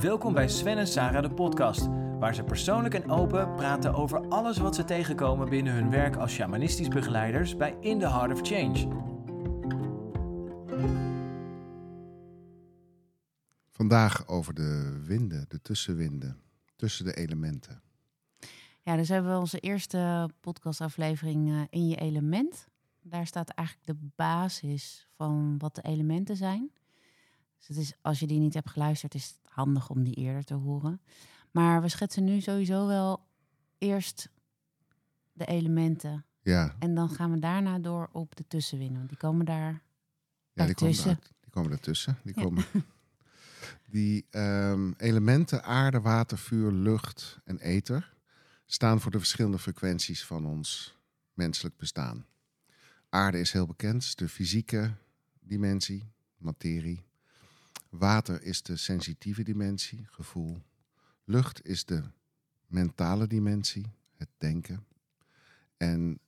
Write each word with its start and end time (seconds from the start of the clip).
Welkom 0.00 0.32
bij 0.32 0.48
Sven 0.48 0.78
en 0.78 0.86
Sarah 0.86 1.22
de 1.22 1.34
podcast, 1.34 1.86
waar 2.18 2.34
ze 2.34 2.44
persoonlijk 2.44 2.94
en 2.94 3.10
open 3.10 3.54
praten 3.54 3.94
over 3.94 4.28
alles 4.28 4.58
wat 4.58 4.74
ze 4.74 4.84
tegenkomen 4.84 5.48
binnen 5.48 5.72
hun 5.72 5.90
werk 5.90 6.16
als 6.16 6.32
shamanistisch 6.32 6.88
begeleiders 6.88 7.56
bij 7.56 7.76
In 7.80 7.98
the 7.98 8.08
Heart 8.08 8.32
of 8.32 8.40
Change. 8.46 8.88
Vandaag 13.70 14.28
over 14.28 14.54
de 14.54 15.02
winden, 15.04 15.44
de 15.48 15.60
tussenwinden, 15.62 16.40
tussen 16.76 17.04
de 17.04 17.14
elementen. 17.14 17.82
Ja, 18.82 18.96
dus 18.96 19.08
hebben 19.08 19.32
we 19.32 19.38
onze 19.38 19.58
eerste 19.58 20.30
podcastaflevering 20.40 21.48
uh, 21.48 21.60
in 21.70 21.88
je 21.88 21.96
element. 21.96 22.68
Daar 23.02 23.26
staat 23.26 23.48
eigenlijk 23.48 23.88
de 23.88 24.08
basis 24.16 25.08
van 25.16 25.58
wat 25.58 25.74
de 25.74 25.82
elementen 25.82 26.36
zijn. 26.36 26.70
Dus 27.58 27.68
het 27.68 27.76
is, 27.76 27.92
als 28.00 28.18
je 28.18 28.26
die 28.26 28.38
niet 28.38 28.54
hebt 28.54 28.70
geluisterd, 28.70 29.14
is 29.14 29.26
het 29.26 29.52
handig 29.52 29.90
om 29.90 30.04
die 30.04 30.14
eerder 30.14 30.44
te 30.44 30.54
horen. 30.54 31.00
Maar 31.50 31.82
we 31.82 31.88
schetsen 31.88 32.24
nu 32.24 32.40
sowieso 32.40 32.86
wel 32.86 33.20
eerst 33.78 34.28
de 35.32 35.44
elementen. 35.44 36.24
Ja. 36.42 36.76
En 36.78 36.94
dan 36.94 37.10
gaan 37.10 37.30
we 37.32 37.38
daarna 37.38 37.78
door 37.78 38.08
op 38.12 38.36
de 38.36 38.44
tussenwinnen. 38.48 39.06
Die 39.06 39.16
komen 39.16 39.46
daar 39.46 39.82
ja, 40.52 40.64
die 40.66 40.74
komen, 40.74 40.94
tussen. 40.94 41.18
die 41.40 41.50
komen 41.50 41.70
ertussen. 41.70 42.18
Die 42.22 42.34
Ja. 42.36 42.42
komen. 42.42 42.64
Die 43.90 44.26
ehm, 44.30 44.92
elementen 44.96 45.64
aarde, 45.64 46.00
water, 46.00 46.38
vuur, 46.38 46.72
lucht 46.72 47.38
en 47.44 47.58
ether 47.58 48.14
staan 48.66 49.00
voor 49.00 49.10
de 49.10 49.18
verschillende 49.18 49.58
frequenties 49.58 50.24
van 50.24 50.46
ons 50.46 50.96
menselijk 51.32 51.76
bestaan. 51.76 52.26
Aarde 53.08 53.40
is 53.40 53.52
heel 53.52 53.66
bekend, 53.66 54.02
is 54.02 54.14
de 54.14 54.28
fysieke 54.28 54.94
dimensie, 55.40 56.04
materie. 56.36 57.04
Water 57.88 58.42
is 58.42 58.62
de 58.62 58.76
sensitieve 58.76 59.42
dimensie, 59.42 60.06
gevoel. 60.10 60.62
Lucht 61.24 61.66
is 61.66 61.84
de 61.84 62.02
mentale 62.66 63.26
dimensie, 63.26 63.92
het 64.16 64.28
denken. 64.38 64.86
En 65.76 66.20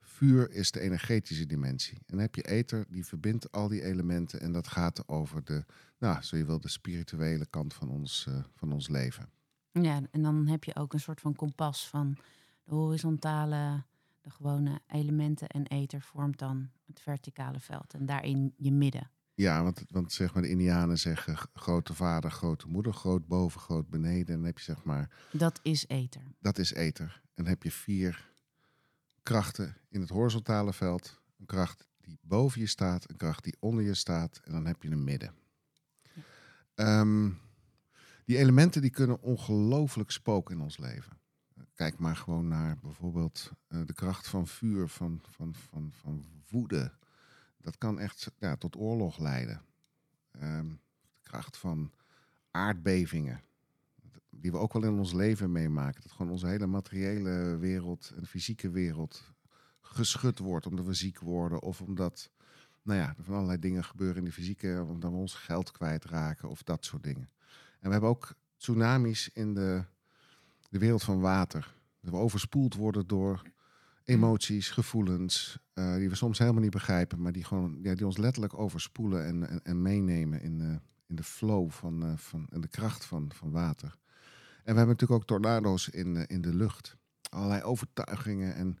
vuur 0.00 0.50
is 0.50 0.70
de 0.70 0.80
energetische 0.80 1.46
dimensie. 1.46 1.94
En 1.94 2.04
dan 2.06 2.18
heb 2.18 2.34
je 2.34 2.42
ether, 2.42 2.84
die 2.88 3.06
verbindt 3.06 3.52
al 3.52 3.68
die 3.68 3.82
elementen. 3.82 4.40
En 4.40 4.52
dat 4.52 4.68
gaat 4.68 5.08
over 5.08 5.44
de, 5.44 5.64
nou, 5.98 6.22
zo 6.22 6.36
je 6.36 6.44
wil, 6.44 6.60
de 6.60 6.68
spirituele 6.68 7.46
kant 7.46 7.74
van 7.74 7.88
ons, 7.88 8.26
eh, 8.28 8.44
van 8.54 8.72
ons 8.72 8.88
leven. 8.88 9.28
Ja, 9.72 10.00
en 10.10 10.22
dan 10.22 10.46
heb 10.46 10.64
je 10.64 10.76
ook 10.76 10.92
een 10.92 11.00
soort 11.00 11.20
van 11.20 11.34
kompas 11.34 11.88
van 11.88 12.16
de 12.64 12.74
horizontale, 12.74 13.82
de 14.20 14.30
gewone 14.30 14.80
elementen 14.86 15.48
en 15.48 15.66
ether 15.66 16.02
vormt 16.02 16.38
dan 16.38 16.70
het 16.86 17.00
verticale 17.00 17.60
veld. 17.60 17.94
En 17.94 18.06
daarin 18.06 18.54
je 18.56 18.72
midden. 18.72 19.10
Ja, 19.36 19.62
want, 19.62 19.84
want 19.90 20.12
zeg 20.12 20.34
maar 20.34 20.42
de 20.42 20.48
Indianen 20.48 20.98
zeggen 20.98 21.36
grote 21.54 21.94
vader, 21.94 22.30
grote 22.30 22.68
moeder, 22.68 22.92
groot 22.92 23.26
boven, 23.26 23.60
groot 23.60 23.88
beneden. 23.88 24.26
En 24.26 24.34
dan 24.34 24.44
heb 24.44 24.58
je 24.58 24.64
zeg 24.64 24.84
maar, 24.84 25.10
Dat 25.30 25.60
is 25.62 25.86
ether. 25.86 26.22
dat 26.40 26.58
is 26.58 26.72
ether. 26.72 27.20
En 27.24 27.44
dan 27.44 27.46
heb 27.46 27.62
je 27.62 27.70
vier 27.70 28.30
krachten 29.22 29.76
in 29.88 30.00
het 30.00 30.08
horizontale 30.08 30.72
veld. 30.72 31.20
Een 31.38 31.46
kracht 31.46 31.86
die 32.00 32.18
boven 32.22 32.60
je 32.60 32.66
staat, 32.66 33.10
een 33.10 33.16
kracht 33.16 33.44
die 33.44 33.56
onder 33.60 33.84
je 33.84 33.94
staat. 33.94 34.40
En 34.44 34.52
dan 34.52 34.66
heb 34.66 34.82
je 34.82 34.90
een 34.90 35.04
midden. 35.04 35.34
Ehm, 36.74 37.30
die 38.24 38.38
elementen 38.38 38.80
die 38.80 38.90
kunnen 38.90 39.20
ongelooflijk 39.22 40.10
spoken 40.10 40.54
in 40.54 40.60
ons 40.62 40.78
leven. 40.78 41.18
Kijk 41.74 41.98
maar 41.98 42.16
gewoon 42.16 42.48
naar 42.48 42.78
bijvoorbeeld 42.82 43.50
eh, 43.68 43.80
de 43.86 43.94
kracht 43.94 44.28
van 44.28 44.46
vuur, 44.46 44.88
van, 44.88 45.20
van, 45.30 45.54
van, 45.54 45.92
van 45.92 46.24
woede. 46.50 46.92
Dat 47.66 47.78
kan 47.78 47.98
echt 47.98 48.32
ja, 48.38 48.56
tot 48.56 48.76
oorlog 48.76 49.18
leiden. 49.18 49.62
Ehm, 50.30 50.68
de 50.68 51.22
kracht 51.22 51.56
van 51.56 51.92
aardbevingen. 52.50 53.40
Die 54.30 54.50
we 54.50 54.56
ook 54.56 54.72
wel 54.72 54.84
in 54.84 54.98
ons 54.98 55.12
leven 55.12 55.52
meemaken. 55.52 56.02
Dat 56.02 56.12
gewoon 56.12 56.32
onze 56.32 56.46
hele 56.46 56.66
materiële 56.66 57.56
wereld 57.56 58.12
en 58.16 58.26
fysieke 58.26 58.70
wereld 58.70 59.32
geschud 59.80 60.38
wordt. 60.38 60.66
Omdat 60.66 60.84
we 60.84 60.94
ziek 60.94 61.18
worden 61.18 61.62
of 61.62 61.80
omdat 61.80 62.30
nou 62.82 63.00
ja, 63.00 63.14
er 63.18 63.24
van 63.24 63.34
allerlei 63.34 63.58
dingen 63.58 63.84
gebeuren 63.84 64.16
in 64.16 64.24
de 64.24 64.32
fysieke. 64.32 64.84
Omdat 64.88 65.10
we 65.10 65.16
ons 65.16 65.34
geld 65.34 65.70
kwijtraken 65.70 66.48
of 66.48 66.62
dat 66.62 66.84
soort 66.84 67.02
dingen. 67.02 67.30
En 67.80 67.86
we 67.86 67.90
hebben 67.90 68.10
ook 68.10 68.34
tsunamis 68.56 69.30
in 69.32 69.54
de, 69.54 69.84
de 70.70 70.78
wereld 70.78 71.02
van 71.02 71.20
water. 71.20 71.74
Dat 72.00 72.10
we 72.10 72.18
overspoeld 72.18 72.74
worden 72.74 73.06
door 73.06 73.42
emoties, 74.06 74.70
gevoelens, 74.70 75.58
eh, 75.72 75.94
die 75.94 76.08
we 76.08 76.14
soms 76.14 76.38
helemaal 76.38 76.62
niet 76.62 76.70
begrijpen, 76.70 77.22
maar 77.22 77.32
die, 77.32 77.44
gewoon, 77.44 77.78
ja, 77.82 77.94
die 77.94 78.06
ons 78.06 78.16
letterlijk 78.16 78.58
overspoelen 78.58 79.24
en, 79.24 79.48
en, 79.48 79.60
en 79.62 79.82
meenemen 79.82 80.42
in, 80.42 80.60
eh, 80.60 80.76
in 81.06 81.16
de 81.16 81.22
flow 81.22 81.70
van, 81.70 82.02
eh, 82.02 82.16
van, 82.16 82.46
en 82.50 82.60
de 82.60 82.68
kracht 82.68 83.04
van, 83.04 83.30
van 83.34 83.50
water. 83.50 83.88
En 84.64 84.72
we 84.72 84.78
hebben 84.78 84.86
natuurlijk 84.86 85.20
ook 85.20 85.26
tornado's 85.26 85.88
in, 85.88 86.26
in 86.26 86.40
de 86.40 86.54
lucht. 86.54 86.96
Allerlei 87.30 87.62
overtuigingen 87.62 88.54
en 88.54 88.78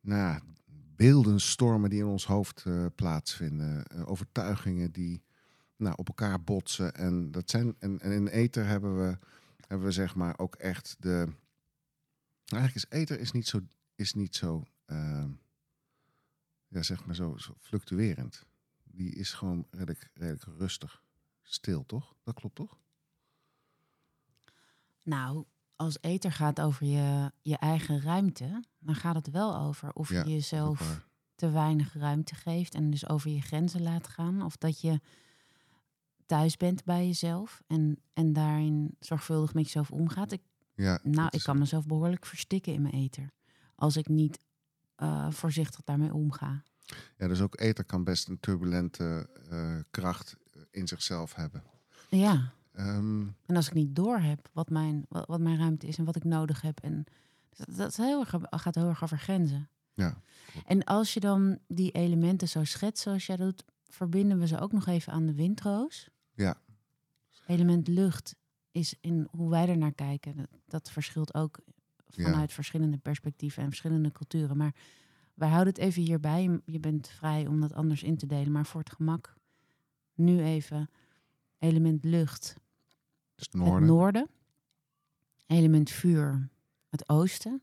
nou, 0.00 0.40
beeldenstormen 0.96 1.90
die 1.90 2.00
in 2.00 2.06
ons 2.06 2.26
hoofd 2.26 2.64
plaatsvinden. 2.94 4.06
Overtuigingen 4.06 4.92
die 4.92 5.22
nou, 5.76 5.94
op 5.96 6.08
elkaar 6.08 6.42
botsen. 6.42 6.94
En, 6.94 7.30
dat 7.30 7.50
zijn, 7.50 7.74
en, 7.78 8.00
en 8.00 8.12
in 8.12 8.26
ether 8.26 8.66
hebben 8.66 8.96
we, 8.96 9.18
hebben 9.66 9.86
we 9.86 9.92
zeg 9.92 10.14
maar 10.14 10.38
ook 10.38 10.54
echt 10.54 10.96
de... 10.98 11.28
Eigenlijk 12.44 12.74
is 12.74 12.98
ether 12.98 13.20
is 13.20 13.32
niet 13.32 13.46
zo, 13.46 13.60
is 13.94 14.14
niet 14.14 14.36
zo, 14.36 14.64
eh, 14.84 15.24
ja, 16.68 16.82
zeg 16.82 17.06
maar 17.06 17.14
zo, 17.14 17.36
zo 17.36 17.54
fluctuerend. 17.58 18.46
Die 18.84 19.14
is 19.14 19.32
gewoon 19.32 19.66
redelijk, 19.70 20.10
redelijk 20.14 20.44
rustig. 20.58 21.02
Stil, 21.42 21.86
toch? 21.86 22.14
Dat 22.22 22.34
klopt 22.34 22.54
toch? 22.54 22.78
Nou, 25.02 25.44
als 25.76 25.98
ether 26.00 26.32
gaat 26.32 26.60
over 26.60 26.86
je, 26.86 27.32
je 27.42 27.56
eigen 27.56 28.00
ruimte, 28.00 28.64
dan 28.78 28.94
gaat 28.94 29.14
het 29.14 29.30
wel 29.30 29.56
over 29.56 29.92
of 29.92 30.08
Ja, 30.10 30.24
je 30.24 30.30
jezelf 30.30 31.00
te 31.34 31.50
weinig 31.50 31.94
ruimte 31.94 32.34
geeft 32.34 32.74
en 32.74 32.90
dus 32.90 33.08
over 33.08 33.30
je 33.30 33.40
grenzen 33.40 33.82
laat 33.82 34.08
gaan. 34.08 34.42
Of 34.42 34.56
dat 34.56 34.80
je 34.80 35.00
thuis 36.26 36.56
bent 36.56 36.84
bij 36.84 37.06
jezelf 37.06 37.62
en, 37.66 37.98
en 38.12 38.32
daarin 38.32 38.96
zorgvuldig 38.98 39.54
met 39.54 39.64
jezelf 39.64 39.90
omgaat. 39.90 40.32
Ik, 40.32 40.42
Ja, 40.74 41.00
nou, 41.02 41.28
ik 41.30 41.42
kan 41.42 41.58
mezelf 41.58 41.86
behoorlijk 41.86 42.26
verstikken 42.26 42.72
in 42.72 42.82
mijn 42.82 42.94
ether. 42.94 43.32
Als 43.82 43.96
ik 43.96 44.08
niet 44.08 44.38
eh, 44.94 45.30
voorzichtig 45.30 45.84
daarmee 45.84 46.14
omga. 46.14 46.62
Ja, 47.16 47.28
dus 47.28 47.40
ook 47.40 47.54
ether 47.56 47.84
kan 47.84 48.04
best 48.04 48.28
een 48.28 48.40
turbulente 48.40 49.28
eh, 49.50 49.78
kracht 49.90 50.36
in 50.70 50.88
zichzelf 50.88 51.34
hebben. 51.34 51.62
Ja, 52.08 52.52
Ehm, 52.72 53.26
en 53.46 53.56
als 53.56 53.66
ik 53.66 53.74
niet 53.74 53.96
door 53.96 54.18
heb 54.18 54.48
wat 54.52 54.70
mijn, 54.70 55.06
wat, 55.08 55.26
wat 55.26 55.40
mijn 55.40 55.58
ruimte 55.58 55.86
is 55.86 55.98
en 55.98 56.04
wat 56.04 56.16
ik 56.16 56.24
nodig 56.24 56.60
heb. 56.60 56.80
En 56.80 57.04
dat, 57.50 57.76
dat 57.76 57.90
is 57.90 57.96
heel 57.96 58.20
erg, 58.20 58.34
gaat 58.50 58.74
heel 58.74 58.88
erg 58.88 59.02
over 59.02 59.18
grenzen. 59.18 59.68
ja, 59.94 60.22
En 60.66 60.84
als 60.84 61.14
je 61.14 61.20
dan 61.20 61.58
die 61.66 61.90
elementen 61.90 62.48
zo 62.48 62.64
schetst 62.64 63.02
zoals 63.02 63.26
jij 63.26 63.36
doet, 63.36 63.64
verbinden 63.88 64.38
we 64.38 64.46
ze 64.46 64.58
ook 64.58 64.72
nog 64.72 64.86
even 64.86 65.12
aan 65.12 65.26
de 65.26 65.34
windroos. 65.34 66.08
Ja. 66.34 66.56
Element 67.46 67.88
lucht 67.88 68.36
is 68.70 68.94
in 69.00 69.28
hoe 69.30 69.50
wij 69.50 69.68
er 69.68 69.78
naar 69.78 69.94
kijken. 69.94 70.36
Dat, 70.36 70.48
dat 70.66 70.90
verschilt 70.90 71.34
ook 71.34 71.60
Ja. 72.14 72.30
vanuit 72.30 72.52
verschillende 72.52 72.98
perspectieven 72.98 73.62
en 73.62 73.68
verschillende 73.68 74.12
culturen. 74.12 74.56
Maar 74.56 74.74
wij 75.34 75.48
houden 75.48 75.72
het 75.72 75.82
even 75.82 76.02
hierbij. 76.02 76.60
Je 76.64 76.80
bent 76.80 77.08
vrij 77.08 77.46
om 77.46 77.60
dat 77.60 77.72
anders 77.72 78.02
in 78.02 78.16
te 78.16 78.26
delen. 78.26 78.52
Maar 78.52 78.66
voor 78.66 78.80
het 78.80 78.92
gemak 78.92 79.34
nu 80.14 80.42
even 80.42 80.90
element 81.58 82.04
lucht, 82.04 82.56
dus 83.34 83.46
het 83.46 83.54
noorden. 83.54 83.74
het 83.74 83.90
noorden. 83.90 84.28
Element 85.46 85.90
vuur, 85.90 86.48
het 86.88 87.08
oosten. 87.08 87.62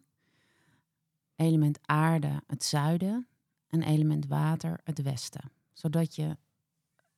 Element 1.36 1.80
aarde, 1.82 2.44
het 2.48 2.64
zuiden. 2.64 3.28
En 3.68 3.84
element 3.84 4.28
water, 4.28 4.80
het 4.84 5.02
westen. 5.02 5.52
Zodat 5.74 6.16
je 6.16 6.38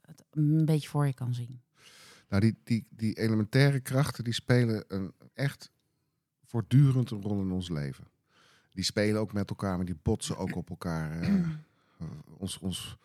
het 0.01 0.23
een 0.29 0.65
beetje 0.65 0.89
voor 0.89 1.05
je 1.05 1.13
kan 1.13 1.33
zien. 1.33 1.61
Nou, 2.29 2.41
die, 2.41 2.57
die, 2.63 2.87
die 2.89 3.13
elementaire 3.13 3.79
krachten 3.79 4.23
die 4.23 4.33
spelen 4.33 4.85
een, 4.87 5.13
echt 5.33 5.71
voortdurend 6.51 7.11
een 7.11 7.21
rol 7.21 7.41
in 7.41 7.51
ons 7.51 7.69
leven. 7.69 8.07
Die 8.71 8.83
spelen 8.83 9.21
ook 9.21 9.33
met 9.33 9.49
elkaar, 9.49 9.75
maar 9.75 9.85
die 9.85 9.99
botsen 10.01 10.37
ook 10.37 10.55
op 10.55 10.69
elkaar. 10.69 11.21
eh. 11.21 12.05
ons, 12.37 12.57
ons, 12.59 12.97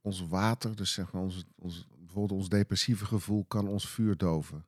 ons 0.00 0.26
water, 0.26 0.76
dus 0.76 0.92
zeg 0.92 1.12
maar 1.12 1.22
ons, 1.22 1.44
ons, 1.58 1.88
bijvoorbeeld 1.98 2.40
ons 2.40 2.48
depressieve 2.48 3.04
gevoel, 3.04 3.44
kan 3.44 3.68
ons 3.68 3.88
vuur 3.88 4.16
doven. 4.16 4.66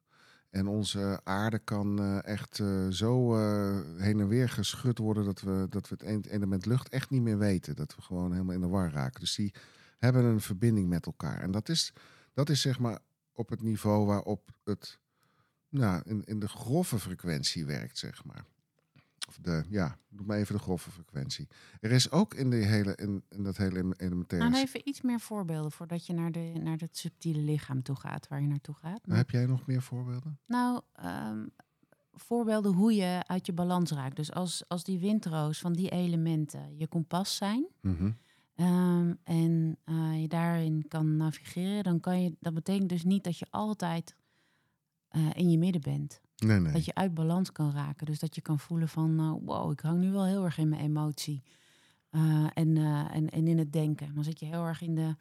En 0.51 0.67
onze 0.67 1.21
aarde 1.25 1.59
kan 1.59 1.99
eh, 1.99 2.25
echt 2.25 2.59
eh, 2.59 2.89
zo 2.89 3.37
eh, 3.37 3.81
heen 3.97 4.21
en 4.21 4.29
weer 4.29 4.49
geschud 4.49 4.99
worden 4.99 5.25
dat 5.25 5.41
we, 5.41 5.67
dat 5.69 5.89
we 5.89 5.97
het 6.05 6.27
element 6.27 6.67
lucht 6.67 6.89
echt 6.89 7.11
niet 7.11 7.23
meer 7.23 7.39
weten. 7.39 7.77
Dat 7.77 7.97
we 7.97 8.03
gewoon 8.03 8.33
helemaal 8.33 8.55
in 8.55 8.61
de 8.61 8.69
war 8.69 8.91
raken. 8.91 9.21
Dus 9.21 9.35
die 9.35 9.55
hebben 9.99 10.25
een 10.25 10.41
verbinding 10.41 10.89
met 10.89 11.07
elkaar. 11.07 11.41
En 11.41 11.51
dat 11.51 11.69
is, 11.69 11.93
dat 12.35 12.49
is 12.49 12.61
zeg 12.61 12.79
maar 12.79 12.99
op 13.33 13.49
het 13.49 13.63
niveau 13.63 14.07
waarop 14.07 14.51
het 14.65 14.99
nou, 15.71 16.03
in, 16.05 16.25
in 16.25 16.41
de 16.41 16.49
grove 16.49 16.99
frequentie 16.99 17.65
werkt, 17.65 17.99
zeg 17.99 18.25
maar. 18.25 18.45
Of 19.29 19.39
de, 19.41 19.65
ja, 19.69 19.99
doe 20.09 20.27
maar 20.27 20.39
even 20.39 20.55
de 20.55 20.61
grove 20.61 20.91
frequentie. 20.91 21.49
Er 21.81 21.91
is 21.91 22.11
ook 22.11 22.35
in, 22.35 22.51
die 22.51 22.65
hele, 22.65 22.95
in, 22.97 23.23
in 23.29 23.43
dat 23.43 23.57
hele 23.57 23.95
elementaire... 23.97 24.51
Nou, 24.51 24.63
even 24.63 24.89
iets 24.89 25.01
meer 25.01 25.21
voorbeelden 25.21 25.73
voordat 25.73 26.07
je 26.07 26.13
naar, 26.13 26.33
de, 26.33 26.53
naar 26.63 26.77
het 26.79 26.97
subtiele 26.97 27.41
lichaam 27.41 27.83
toe 27.83 27.97
gaat, 27.97 28.29
waar 28.29 28.41
je 28.41 28.47
naartoe 28.47 28.75
gaat. 28.75 29.07
Maar 29.07 29.17
heb 29.17 29.31
jij 29.31 29.47
nog 29.47 29.67
meer 29.67 29.83
voorbeelden? 29.83 30.39
Nou, 30.47 30.81
ehm, 30.93 31.47
voorbeelden 32.13 32.73
hoe 32.73 32.95
je 32.95 33.23
uit 33.27 33.47
je 33.47 33.53
balans 33.53 33.91
raakt. 33.91 34.17
Dus 34.17 34.33
als, 34.33 34.65
als 34.69 34.85
die 34.85 34.99
windroos 34.99 35.59
van 35.59 35.73
die 35.73 35.89
elementen 35.91 36.77
je 36.77 36.87
kompas 36.87 37.37
zijn 37.37 37.67
Mhm. 37.81 38.11
ehm, 38.55 39.15
en 39.25 39.79
eh, 39.85 40.21
je 40.21 40.29
daarin 40.29 40.85
kan 40.89 41.17
navigeren, 41.17 41.83
dan 41.85 42.01
kan 42.01 42.23
je. 42.23 42.37
Dat 42.41 42.55
betekent 42.55 42.89
dus 42.89 43.05
niet 43.05 43.25
dat 43.25 43.39
je 43.39 43.47
altijd 43.51 44.15
eh, 45.11 45.31
in 45.33 45.51
je 45.51 45.59
midden 45.59 45.81
bent. 45.81 46.21
Nee, 46.37 46.61
nee. 46.61 46.73
Dat 46.73 46.85
je 46.85 46.95
uit 46.95 47.15
balans 47.15 47.53
kan 47.53 47.73
raken. 47.73 48.07
Dus 48.07 48.19
dat 48.19 48.35
je 48.35 48.41
kan 48.41 48.59
voelen 48.59 48.89
van 48.89 49.19
eh, 49.19 49.47
wow, 49.47 49.73
ik 49.73 49.81
hang 49.81 50.01
nu 50.01 50.11
wel 50.11 50.27
heel 50.27 50.45
erg 50.45 50.59
in 50.59 50.69
mijn 50.69 50.83
emotie. 50.83 51.43
Eh, 52.11 52.47
en, 52.55 52.77
en, 53.11 53.31
en 53.31 53.47
in 53.47 53.59
het 53.59 53.73
denken. 53.73 54.15
Dan 54.15 54.25
zit 54.25 54.41
je 54.41 54.47
heel 54.47 54.65
erg 54.65 54.83
in, 54.83 54.95
de, 54.95 55.17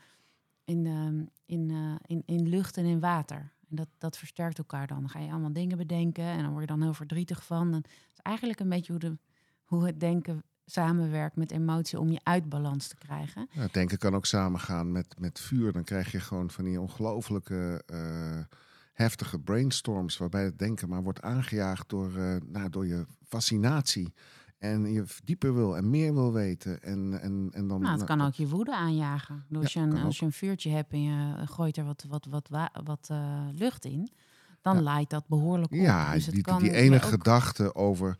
in, 0.64 0.84
de, 0.84 1.26
in, 1.46 1.72
in, 2.06 2.24
in 2.26 2.50
lucht 2.50 2.78
en 2.78 2.86
in 2.86 3.00
water. 3.00 3.54
En 3.70 3.76
dat, 3.76 3.88
dat 3.98 4.18
versterkt 4.18 4.58
elkaar 4.58 4.88
dan. 4.88 5.00
Dan 5.00 5.10
ga 5.10 5.20
je 5.20 5.32
allemaal 5.32 5.54
dingen 5.54 5.78
bedenken 5.78 6.24
en 6.24 6.42
dan 6.42 6.50
word 6.50 6.62
je 6.62 6.68
dan 6.68 6.82
heel 6.82 6.94
verdrietig 6.94 7.46
van. 7.46 7.68
En 7.68 7.74
het 7.74 7.88
is 8.14 8.22
eigenlijk 8.22 8.60
een 8.60 8.70
beetje 8.70 8.92
hoe, 8.92 9.02
de, 9.02 9.18
hoe 9.64 9.86
het 9.86 10.00
denken 10.00 10.44
samenwerkt 10.66 11.36
met 11.36 11.52
emotie 11.52 12.00
om 12.00 12.12
je 12.12 12.20
uit 12.24 12.50
balans 12.50 12.88
te 12.88 12.96
krijgen. 12.96 13.48
Ja, 13.52 13.62
het 13.62 13.74
denken 13.74 13.98
kan 13.98 14.16
ook 14.16 14.26
samengaan 14.26 14.92
met, 14.92 15.20
met 15.20 15.40
vuur. 15.40 15.72
Dan 15.72 15.84
krijg 15.84 16.12
je 16.12 16.20
gewoon 16.20 16.50
van 16.52 16.64
die 16.64 16.82
ongelooflijke 16.82 17.84
heftige 19.00 19.40
brainstorms. 19.40 20.18
Waarbij 20.18 20.44
het 20.44 20.60
denken 20.60 20.90
maar 20.90 21.04
wordt 21.04 21.22
aangejaagd 21.22 21.90
door, 21.90 22.16
eh, 22.18 22.36
nou, 22.46 22.70
door 22.70 22.88
je 22.88 23.06
fascinatie. 23.28 24.14
En 24.58 24.92
je 24.94 25.04
dieper 25.24 25.54
wil 25.54 25.78
en 25.78 25.90
meer 25.90 26.14
wil 26.14 26.34
weten. 26.34 26.82
En, 26.84 27.22
en, 27.22 27.50
en 27.52 27.68
dan, 27.68 27.82
Nou, 27.82 27.98
het 27.98 28.06
kan 28.08 28.22
ook 28.22 28.34
je 28.34 28.48
woede 28.48 28.76
aanjagen. 28.76 29.46
Dus 29.50 29.62
als, 29.62 29.74
je 29.74 29.80
een, 29.80 29.98
als 29.98 30.20
je 30.20 30.26
een 30.26 30.32
vuurtje 30.32 30.70
hebt 30.70 30.94
en 30.94 31.02
je 31.02 31.34
gooit 31.48 31.78
er 31.78 31.86
wat, 31.86 32.06
wat, 32.08 32.26
wat, 32.30 32.48
wa- 32.50 32.72
wat 32.84 33.08
eh, 33.12 33.48
lucht 33.54 33.86
in, 33.86 34.10
dan 34.62 34.76
Ja. 34.76 34.82
laait 34.82 35.10
dat 35.10 35.28
behoorlijk 35.28 35.72
op. 35.72 35.78
Ja, 35.78 36.14
dus 36.14 36.26
het 36.26 36.34
die, 36.36 36.44
kan 36.44 36.62
die 36.62 36.72
ene 36.72 37.00
gedachte 37.00 37.76
over 37.76 38.16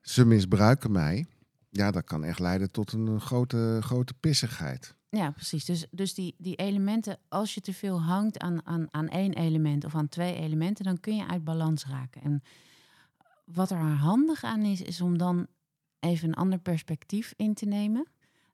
ze 0.00 0.24
misbruiken 0.24 0.92
mij. 0.92 1.26
Ja, 1.76 1.90
dat 1.90 2.04
kan 2.04 2.24
echt 2.24 2.38
leiden 2.38 2.70
tot 2.70 2.92
een, 2.92 3.08
eh, 3.08 3.20
grote, 3.20 3.78
grote 3.80 4.14
pissigheid. 4.14 4.94
Ja, 5.08 5.30
precies. 5.30 5.64
Dus, 5.64 5.86
dus 5.90 6.14
die, 6.14 6.34
die 6.38 6.56
elementen, 6.56 7.18
als 7.28 7.54
je 7.54 7.60
te 7.60 7.72
veel 7.72 8.02
hangt 8.02 8.38
aan, 8.38 8.66
aan, 8.66 8.86
aan 8.90 9.08
één 9.08 9.32
element 9.32 9.84
of 9.84 9.94
aan 9.94 10.08
twee 10.08 10.34
elementen, 10.34 10.84
dan 10.84 11.00
kun 11.00 11.16
je 11.16 11.26
uit 11.26 11.44
balans 11.44 11.86
raken. 11.86 12.22
En 12.22 12.42
wat 13.44 13.70
er 13.70 13.78
handig 13.78 14.44
aan 14.44 14.62
is, 14.62 14.82
is 14.82 15.00
om 15.00 15.18
dan 15.18 15.46
even 16.00 16.28
een 16.28 16.34
ander 16.34 16.58
perspectief 16.58 17.32
in 17.36 17.54
te 17.54 17.66
nemen 17.66 18.06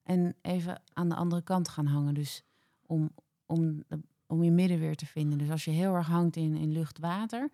en 0.02 0.34
even 0.42 0.82
aan 0.92 1.08
de 1.08 1.14
andere 1.14 1.42
kant 1.42 1.68
gaan 1.68 1.86
hangen. 1.86 2.14
Dus 2.14 2.42
om, 2.86 3.10
om, 3.46 3.84
om 4.26 4.42
je 4.42 4.50
midden 4.50 4.78
weer 4.78 4.96
te 4.96 5.06
vinden. 5.06 5.38
Dus 5.38 5.50
als 5.50 5.64
je 5.64 5.70
heel 5.70 5.94
erg 5.94 6.06
hangt 6.06 6.36
in, 6.36 6.56
in 6.56 6.72
lucht-water, 6.72 7.50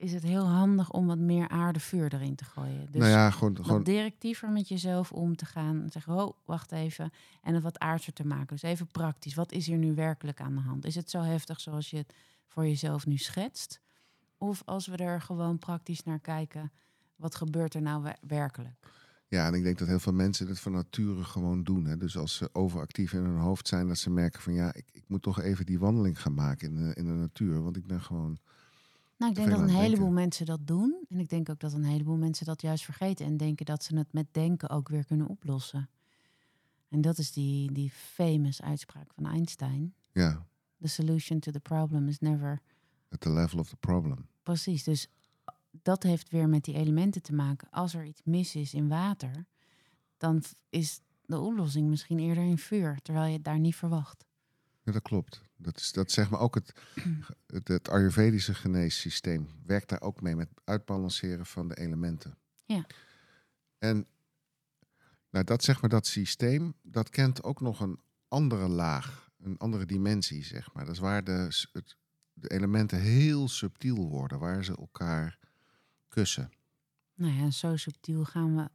is 0.00 0.12
het 0.12 0.22
heel 0.22 0.44
handig 0.46 0.90
om 0.90 1.06
wat 1.06 1.18
meer 1.18 1.48
aarde-vuur 1.48 2.14
erin 2.14 2.34
te 2.34 2.44
gooien. 2.44 2.86
Dus 2.90 3.00
nou 3.00 3.12
ja, 3.12 3.30
gewoon, 3.30 3.82
directiever 3.82 4.50
met 4.50 4.68
jezelf 4.68 5.12
om 5.12 5.36
te 5.36 5.46
gaan. 5.46 5.82
En 5.82 5.90
zeggen, 5.90 6.14
oh, 6.14 6.36
wacht 6.44 6.72
even. 6.72 7.10
En 7.42 7.54
het 7.54 7.62
wat 7.62 7.78
aardser 7.78 8.12
te 8.12 8.26
maken. 8.26 8.46
Dus 8.46 8.62
even 8.62 8.86
praktisch. 8.86 9.34
Wat 9.34 9.52
is 9.52 9.66
hier 9.66 9.78
nu 9.78 9.94
werkelijk 9.94 10.40
aan 10.40 10.54
de 10.54 10.60
hand? 10.60 10.84
Is 10.84 10.94
het 10.94 11.10
zo 11.10 11.20
heftig 11.20 11.60
zoals 11.60 11.90
je 11.90 11.96
het 11.96 12.14
voor 12.46 12.66
jezelf 12.66 13.06
nu 13.06 13.16
schetst? 13.16 13.80
Of 14.38 14.62
als 14.64 14.86
we 14.86 14.96
er 14.96 15.20
gewoon 15.20 15.58
praktisch 15.58 16.02
naar 16.04 16.20
kijken, 16.20 16.72
wat 17.16 17.34
gebeurt 17.34 17.74
er 17.74 17.82
nou 17.82 18.02
wer- 18.02 18.18
werkelijk? 18.26 18.86
Ja, 19.28 19.46
en 19.46 19.54
ik 19.54 19.62
denk 19.62 19.78
dat 19.78 19.88
heel 19.88 20.00
veel 20.00 20.12
mensen 20.12 20.48
het 20.48 20.60
van 20.60 20.72
nature 20.72 21.24
gewoon 21.24 21.64
doen. 21.64 21.84
Hè. 21.84 21.96
Dus 21.96 22.16
als 22.16 22.34
ze 22.34 22.50
overactief 22.52 23.12
in 23.12 23.24
hun 23.24 23.38
hoofd 23.38 23.68
zijn, 23.68 23.88
dat 23.88 23.98
ze 23.98 24.10
merken 24.10 24.42
van 24.42 24.52
ja, 24.52 24.74
ik, 24.74 24.84
ik 24.92 25.04
moet 25.06 25.22
toch 25.22 25.40
even 25.40 25.66
die 25.66 25.78
wandeling 25.78 26.20
gaan 26.20 26.34
maken 26.34 26.68
in 26.68 26.76
de, 26.76 26.94
in 26.94 27.04
de 27.04 27.12
natuur. 27.12 27.62
Want 27.62 27.76
ik 27.76 27.86
ben 27.86 28.00
gewoon. 28.00 28.38
Nou, 29.20 29.32
ik 29.32 29.38
denk 29.38 29.50
dat 29.50 29.60
een 29.60 29.68
heleboel 29.68 29.96
denken. 29.96 30.14
mensen 30.14 30.46
dat 30.46 30.66
doen. 30.66 31.04
En 31.08 31.18
ik 31.18 31.28
denk 31.28 31.48
ook 31.48 31.60
dat 31.60 31.72
een 31.72 31.84
heleboel 31.84 32.16
mensen 32.16 32.46
dat 32.46 32.62
juist 32.62 32.84
vergeten. 32.84 33.26
En 33.26 33.36
denken 33.36 33.66
dat 33.66 33.84
ze 33.84 33.96
het 33.96 34.12
met 34.12 34.26
denken 34.30 34.68
ook 34.68 34.88
weer 34.88 35.04
kunnen 35.04 35.26
oplossen. 35.26 35.90
En 36.88 37.00
dat 37.00 37.18
is 37.18 37.32
die, 37.32 37.72
die 37.72 37.90
famous 37.90 38.62
uitspraak 38.62 39.12
van 39.12 39.26
Einstein. 39.26 39.94
Ja, 40.12 40.46
The 40.80 40.88
solution 40.88 41.40
to 41.40 41.50
the 41.50 41.60
problem 41.60 42.08
is 42.08 42.18
never 42.18 42.60
at 43.10 43.20
the 43.20 43.30
level 43.30 43.58
of 43.58 43.68
the 43.68 43.76
problem. 43.76 44.28
Precies, 44.42 44.84
dus 44.84 45.08
dat 45.82 46.02
heeft 46.02 46.30
weer 46.30 46.48
met 46.48 46.64
die 46.64 46.74
elementen 46.74 47.22
te 47.22 47.34
maken. 47.34 47.70
Als 47.70 47.94
er 47.94 48.04
iets 48.04 48.20
mis 48.24 48.54
is 48.54 48.74
in 48.74 48.88
water, 48.88 49.46
dan 50.16 50.42
is 50.68 51.00
de 51.26 51.38
oplossing 51.38 51.88
misschien 51.88 52.18
eerder 52.18 52.44
in 52.44 52.58
vuur, 52.58 52.98
terwijl 53.02 53.26
je 53.26 53.32
het 53.32 53.44
daar 53.44 53.58
niet 53.58 53.76
verwacht. 53.76 54.26
Ja, 54.82 54.92
dat 54.92 55.02
klopt. 55.02 55.42
Dat 55.62 55.76
is 55.76 55.92
dat 55.92 56.10
zeg 56.10 56.30
maar 56.30 56.40
ook 56.40 56.54
het, 56.54 56.72
het, 57.46 57.68
het 57.68 57.88
Ayurvedische 57.88 58.54
geneessysteem 58.54 59.48
werkt 59.66 59.88
daar 59.88 60.00
ook 60.00 60.20
mee 60.20 60.36
met 60.36 60.48
uitbalanceren 60.64 61.46
van 61.46 61.68
de 61.68 61.78
elementen. 61.78 62.38
Ja. 62.64 62.86
En 63.78 64.06
nou, 65.30 65.44
dat 65.44 65.64
zeg 65.64 65.80
maar 65.80 65.90
dat 65.90 66.06
systeem, 66.06 66.74
dat 66.82 67.10
kent 67.10 67.42
ook 67.42 67.60
nog 67.60 67.80
een 67.80 68.00
andere 68.28 68.68
laag, 68.68 69.30
een 69.38 69.58
andere 69.58 69.86
dimensie, 69.86 70.44
zeg 70.44 70.72
maar. 70.72 70.84
Dat 70.84 70.94
is 70.94 71.00
waar 71.00 71.24
de, 71.24 71.66
het, 71.72 71.96
de 72.32 72.50
elementen 72.50 73.00
heel 73.00 73.48
subtiel 73.48 74.08
worden, 74.08 74.38
waar 74.38 74.64
ze 74.64 74.76
elkaar 74.76 75.38
kussen. 76.08 76.50
Nou 77.14 77.32
ja, 77.32 77.50
zo 77.50 77.76
subtiel 77.76 78.24
gaan 78.24 78.56
we 78.56 78.68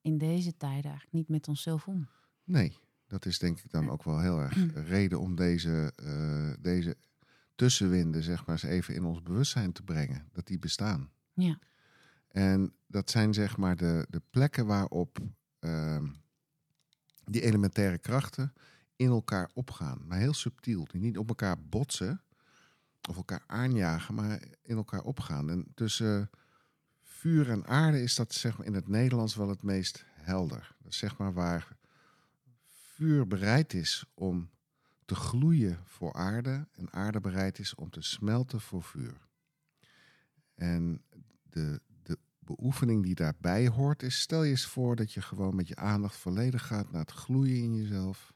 in 0.00 0.18
deze 0.18 0.56
tijden 0.56 0.90
eigenlijk 0.90 1.12
niet 1.12 1.28
met 1.28 1.48
onszelf 1.48 1.86
om. 1.86 2.08
Nee, 2.44 2.76
dat 3.14 3.26
is 3.26 3.38
denk 3.38 3.60
ik 3.60 3.70
dan 3.70 3.90
ook 3.90 4.02
wel 4.02 4.20
heel 4.20 4.40
erg 4.40 4.56
reden 4.88 5.20
om 5.20 5.34
deze, 5.34 5.92
eh, 5.96 6.62
deze 6.62 6.96
tussenwinden, 7.54 8.22
zeg 8.22 8.46
maar, 8.46 8.54
eens 8.54 8.72
even 8.72 8.94
in 8.94 9.04
ons 9.04 9.22
bewustzijn 9.22 9.72
te 9.72 9.82
brengen. 9.82 10.28
Dat 10.32 10.46
die 10.46 10.58
bestaan. 10.58 11.10
Ja. 11.32 11.58
En 12.28 12.72
dat 12.86 13.10
zijn 13.10 13.34
zeg 13.34 13.56
maar 13.56 13.76
de, 13.76 14.06
de 14.10 14.22
plekken 14.30 14.66
waarop 14.66 15.18
ehm, 15.58 16.06
die 17.24 17.42
elementaire 17.42 17.98
krachten 17.98 18.52
in 18.96 19.08
elkaar 19.08 19.50
opgaan. 19.52 20.06
Maar 20.06 20.18
heel 20.18 20.34
subtiel. 20.34 20.86
Die 20.90 21.00
niet 21.00 21.18
op 21.18 21.28
elkaar 21.28 21.56
botsen 21.68 22.22
of 23.08 23.16
elkaar 23.16 23.42
aanjagen, 23.46 24.14
maar 24.14 24.42
in 24.62 24.76
elkaar 24.76 25.02
opgaan. 25.02 25.50
En 25.50 25.66
tussen 25.74 26.30
vuur 27.02 27.50
en 27.50 27.66
aarde 27.66 28.02
is 28.02 28.14
dat 28.14 28.32
zeg 28.32 28.58
maar 28.58 28.66
in 28.66 28.74
het 28.74 28.88
Nederlands 28.88 29.34
wel 29.34 29.48
het 29.48 29.62
meest 29.62 30.04
helder. 30.12 30.74
Dat 30.82 30.92
is 30.92 30.98
zeg 30.98 31.18
maar 31.18 31.32
waar 31.32 31.76
vuur 32.94 33.26
bereid 33.26 33.72
is 33.72 34.04
om 34.14 34.50
te 35.04 35.14
gloeien 35.14 35.80
voor 35.84 36.12
aarde 36.12 36.68
en 36.72 36.92
aarde 36.92 37.20
bereid 37.20 37.58
is 37.58 37.74
om 37.74 37.90
te 37.90 38.02
smelten 38.02 38.60
voor 38.60 38.82
vuur. 38.82 39.28
En 40.54 41.04
de, 41.42 41.80
de 42.02 42.18
beoefening 42.38 43.02
die 43.02 43.14
daarbij 43.14 43.68
hoort 43.68 44.02
is, 44.02 44.20
stel 44.20 44.42
je 44.42 44.50
eens 44.50 44.66
voor 44.66 44.96
dat 44.96 45.12
je 45.12 45.22
gewoon 45.22 45.56
met 45.56 45.68
je 45.68 45.76
aandacht 45.76 46.16
volledig 46.16 46.66
gaat 46.66 46.90
naar 46.90 47.00
het 47.00 47.10
gloeien 47.10 47.62
in 47.62 47.74
jezelf. 47.74 48.32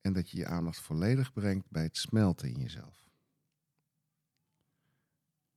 En 0.00 0.12
dat 0.12 0.30
je 0.30 0.36
je 0.36 0.46
aandacht 0.46 0.80
volledig 0.80 1.32
brengt 1.32 1.70
bij 1.70 1.82
het 1.82 1.96
smelten 1.96 2.48
in 2.48 2.60
jezelf. 2.60 3.03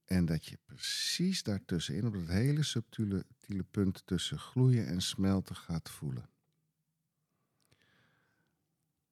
En 0.07 0.25
dat 0.25 0.45
je 0.45 0.57
precies 0.65 1.43
daartussenin, 1.43 2.05
op 2.05 2.13
dat 2.13 2.27
hele 2.27 2.63
subtiele 2.63 3.63
punt 3.71 4.01
tussen 4.05 4.39
gloeien 4.39 4.87
en 4.87 5.01
smelten 5.01 5.55
gaat 5.55 5.89
voelen. 5.89 6.29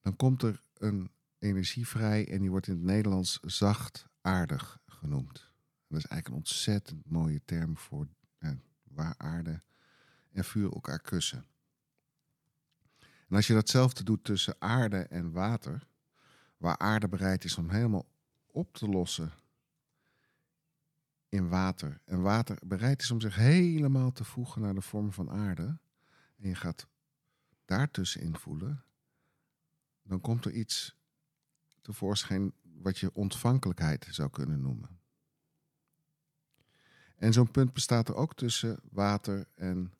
Dan 0.01 0.15
komt 0.15 0.41
er 0.41 0.61
een 0.77 1.11
energie 1.39 1.87
vrij 1.87 2.27
en 2.31 2.39
die 2.39 2.49
wordt 2.49 2.67
in 2.67 2.73
het 2.73 2.83
Nederlands 2.83 3.39
zachtaardig 3.41 4.79
genoemd. 4.87 5.33
Dat 5.87 5.97
is 5.97 6.05
eigenlijk 6.05 6.27
een 6.27 6.33
ontzettend 6.33 7.09
mooie 7.09 7.41
term 7.45 7.77
voor 7.77 8.07
ja, 8.39 8.57
waar 8.83 9.15
aarde 9.17 9.61
en 10.31 10.45
vuur 10.45 10.73
elkaar 10.73 11.01
kussen. 11.01 11.45
En 12.99 13.35
als 13.35 13.47
je 13.47 13.53
datzelfde 13.53 14.03
doet 14.03 14.23
tussen 14.23 14.55
aarde 14.59 14.97
en 14.97 15.31
water, 15.31 15.87
waar 16.57 16.77
aarde 16.77 17.07
bereid 17.07 17.43
is 17.43 17.57
om 17.57 17.69
helemaal 17.69 18.07
op 18.47 18.73
te 18.73 18.87
lossen 18.87 19.31
in 21.35 21.49
water. 21.49 22.01
En 22.05 22.21
water 22.21 22.57
bereid 22.65 23.01
is 23.01 23.11
om 23.11 23.21
zich 23.21 23.35
helemaal 23.35 24.11
te 24.11 24.23
voegen 24.23 24.61
naar 24.61 24.73
de 24.73 24.81
vorm 24.81 25.11
van 25.11 25.29
aarde. 25.29 25.77
En 26.37 26.49
je 26.49 26.55
gaat 26.55 26.87
daartussenin 27.65 28.37
voelen. 28.37 28.83
Dan 30.03 30.21
komt 30.21 30.45
er 30.45 30.51
iets 30.51 30.95
tevoorschijn 31.81 32.53
wat 32.61 32.97
je 32.97 33.13
ontvankelijkheid 33.13 34.07
zou 34.09 34.29
kunnen 34.29 34.61
noemen. 34.61 34.99
En 37.15 37.33
zo'n 37.33 37.51
punt 37.51 37.73
bestaat 37.73 38.09
er 38.09 38.15
ook 38.15 38.35
tussen 38.35 38.79
water 38.91 39.47
en 39.53 39.93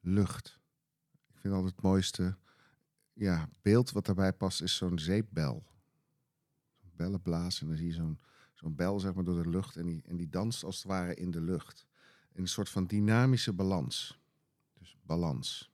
lucht. 0.00 0.60
Ik 1.28 1.38
vind 1.38 1.54
altijd 1.54 1.74
het 1.74 1.84
mooiste 1.84 2.36
ja, 3.12 3.48
beeld 3.62 3.90
wat 3.90 4.06
daarbij 4.06 4.32
past 4.32 4.62
is 4.62 4.76
zo'n 4.76 4.98
zeepbel. 4.98 5.66
Zo'n 6.76 6.92
bellenblaas 6.96 7.60
en 7.60 7.66
dan 7.66 7.76
zie 7.76 7.86
je 7.86 7.92
zo'n 7.92 8.20
zo'n 8.56 8.74
bel 8.74 9.00
zeg 9.00 9.14
maar, 9.14 9.24
door 9.24 9.42
de 9.42 9.48
lucht 9.48 9.76
en 9.76 9.86
die, 9.86 10.02
en 10.06 10.16
die 10.16 10.28
danst 10.28 10.64
als 10.64 10.76
het 10.76 10.84
ware 10.84 11.14
in 11.14 11.30
de 11.30 11.40
lucht. 11.40 11.86
een 12.32 12.48
soort 12.48 12.68
van 12.68 12.86
dynamische 12.86 13.52
balans. 13.52 14.20
Dus 14.78 14.96
balans. 15.02 15.72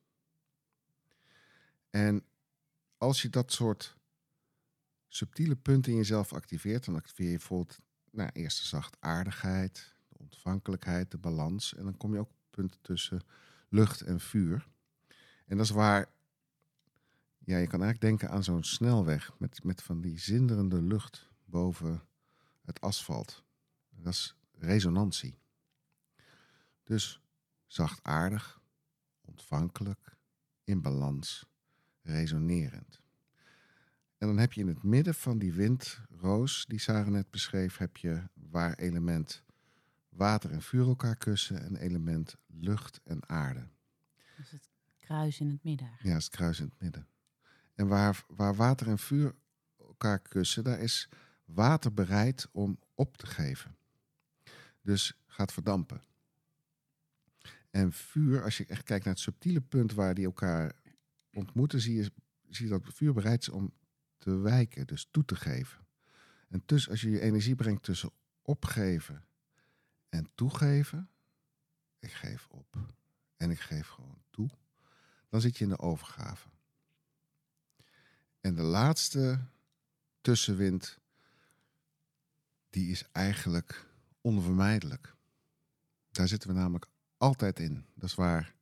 En 1.91 2.25
als 2.97 3.23
je 3.23 3.31
dat 3.31 3.53
soort 3.53 3.97
subtiele 5.09 5.57
punten 5.57 5.93
in 5.93 5.99
jezelf 5.99 6.33
activeert, 6.33 6.85
dan 6.85 6.95
activeer 6.95 7.31
je 7.31 7.37
bijvoorbeeld 7.37 7.81
nou, 8.11 8.31
eerst 8.33 8.59
de 8.59 8.65
zachtaardigheid, 8.65 9.95
de 10.09 10.19
ontvankelijkheid, 10.19 11.11
de 11.11 11.19
balans. 11.19 11.75
En 11.75 11.85
dan 11.85 11.97
kom 11.97 12.13
je 12.13 12.19
ook 12.19 12.31
op 12.31 12.37
punten 12.51 12.81
tussen 12.83 13.21
lucht 13.69 14.01
en 14.01 14.21
vuur. 14.21 14.69
En 15.47 15.57
dat 15.57 15.67
is 15.67 15.73
waar, 15.73 16.09
ja, 17.39 17.59
je 17.59 17.67
kan 17.67 17.83
eigenlijk 17.83 18.01
denken 18.01 18.31
aan 18.31 18.45
zo'n 18.45 18.65
snelweg 18.65 19.33
met, 19.39 19.65
met 19.65 19.83
van 19.83 20.01
die 20.01 20.19
zinderende 20.19 20.83
lucht 20.83 21.31
boven 21.45 22.03
het 22.65 22.81
asfalt. 22.81 23.45
Dat 23.91 24.13
is 24.13 24.37
resonantie. 24.59 25.39
Dus 26.83 27.21
zachtaardig, 27.67 28.61
ontvankelijk, 29.21 30.17
in 30.65 30.83
balans, 30.83 31.47
resonerend. 32.03 33.01
En 34.19 34.29
dan 34.29 34.39
heb 34.39 34.53
je 34.53 34.61
in 34.61 34.69
het 34.69 34.83
midden 34.83 35.15
van 35.15 35.39
die 35.39 35.53
windroos, 35.53 36.65
die 36.67 36.79
Sarah 36.79 37.07
net 37.07 37.31
beschreef, 37.31 37.77
heb 37.77 37.97
je 37.97 38.23
waar 38.35 38.75
element 38.75 39.43
water 40.09 40.51
en 40.51 40.63
vuur 40.63 40.87
elkaar 40.87 41.17
kussen 41.17 41.63
en 41.63 41.77
element 41.77 42.37
lucht 42.47 43.01
en 43.05 43.29
aarde. 43.29 43.69
Dus 44.37 44.51
het 44.51 44.69
kruis 44.99 45.41
in 45.41 45.51
het 45.51 45.65
midden. 45.65 45.91
Ja, 46.03 46.15
het 46.15 46.29
kruis 46.29 46.61
in 46.61 46.65
het 46.65 46.81
midden. 46.81 47.07
En 47.75 47.87
waar, 47.87 48.25
waar 48.29 48.55
water 48.55 48.89
en 48.89 48.99
vuur 48.99 49.35
elkaar 49.79 50.19
kussen, 50.19 50.65
daar 50.65 50.79
is 50.79 51.09
water 51.55 51.95
bereid 51.95 52.49
om 52.53 52.79
op 52.95 53.17
te 53.17 53.27
geven. 53.27 53.77
Dus 54.81 55.17
gaat 55.27 55.53
verdampen. 55.53 56.03
En 57.71 57.93
vuur, 57.93 58.43
als 58.43 58.57
je 58.57 58.67
echt 58.67 58.83
kijkt 58.83 59.05
naar 59.05 59.15
het 59.15 59.23
subtiele 59.23 59.61
punt 59.61 59.93
waar 59.93 60.15
die 60.15 60.25
elkaar 60.25 60.73
ontmoeten, 61.33 61.81
zie 61.81 61.95
je, 61.95 62.13
zie 62.49 62.69
dat 62.69 62.83
vuur 62.85 63.13
bereid 63.13 63.41
is 63.41 63.49
om 63.49 63.73
te 64.19 64.37
wijken, 64.37 64.87
dus 64.87 65.09
toe 65.11 65.25
te 65.25 65.37
geven. 65.37 65.87
En 66.49 66.63
dus 66.67 66.89
als 66.89 67.01
je 67.01 67.11
je 67.11 67.21
energie 67.21 67.55
brengt 67.55 67.83
tussen 67.83 68.11
opgeven 68.43 69.25
en 70.09 70.31
toegeven, 70.35 71.11
ik 71.99 72.13
geef 72.13 72.47
op 72.49 72.77
en 73.37 73.51
ik 73.51 73.61
geef 73.61 73.89
gewoon 73.89 74.23
toe, 74.31 74.51
dan 75.29 75.41
zit 75.41 75.59
je 75.59 75.65
in 75.65 75.71
de 75.71 75.79
overgave. 75.79 76.49
En 78.41 78.55
de 78.55 78.63
laatste 78.63 79.41
tussenwind, 80.21 80.99
die 82.73 82.91
is 82.91 83.05
eigenlijk 83.13 83.87
onvermijdelijk. 84.21 85.17
Daar 86.11 86.29
zitten 86.29 86.49
we 86.49 86.55
namelijk 86.55 86.87
altijd 87.17 87.59
in. 87.59 87.87
Dat 87.95 88.09
is 88.09 88.15
waar 88.15 88.55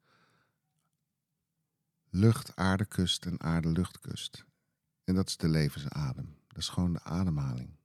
lucht 2.08 2.56
aarde 2.56 2.84
kust 2.84 3.26
en 3.26 3.40
aarde 3.40 3.68
lucht 3.68 4.00
kust. 4.00 4.44
En 5.04 5.14
dat 5.14 5.28
is 5.28 5.36
de 5.36 5.48
levensadem. 5.48 6.38
Dat 6.46 6.58
is 6.58 6.68
gewoon 6.68 6.92
de 6.92 7.02
ademhaling. 7.02 7.76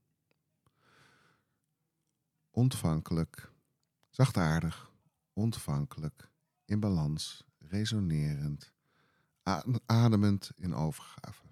Ontvankelijk, 2.50 3.52
zachtaardig, 4.10 4.92
ontvankelijk, 5.34 6.30
in 6.66 6.80
balans, 6.80 7.46
resonerend, 7.60 8.74
ademend 9.86 10.52
in 10.56 10.74
overgave. 10.74 11.44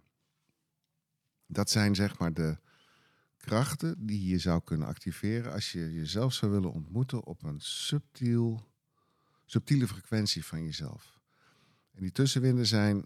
Dat 1.45 1.69
zijn 1.69 1.95
zeg 1.95 2.17
maar 2.19 2.33
de 2.33 2.57
krachten 3.45 4.05
die 4.05 4.27
je 4.27 4.37
zou 4.37 4.61
kunnen 4.63 4.87
activeren 4.87 5.53
als 5.53 5.71
je 5.71 5.93
jezelf 5.93 6.33
zou 6.33 6.51
willen 6.51 6.71
ontmoeten 6.71 7.25
op 7.25 7.43
een 7.43 7.61
subtiel, 7.61 8.67
subtiele 9.45 9.87
frequentie 9.87 10.45
van 10.45 10.63
jezelf. 10.63 11.19
En 11.91 12.01
die 12.01 12.11
tussenwinden 12.11 12.67
zijn 12.67 13.05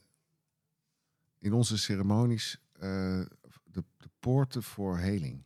in 1.38 1.54
onze 1.54 1.78
ceremonies 1.78 2.60
uh, 2.74 2.82
de, 3.64 3.84
de 3.98 4.10
poorten 4.20 4.64
voor 4.64 4.98
heling. 4.98 5.44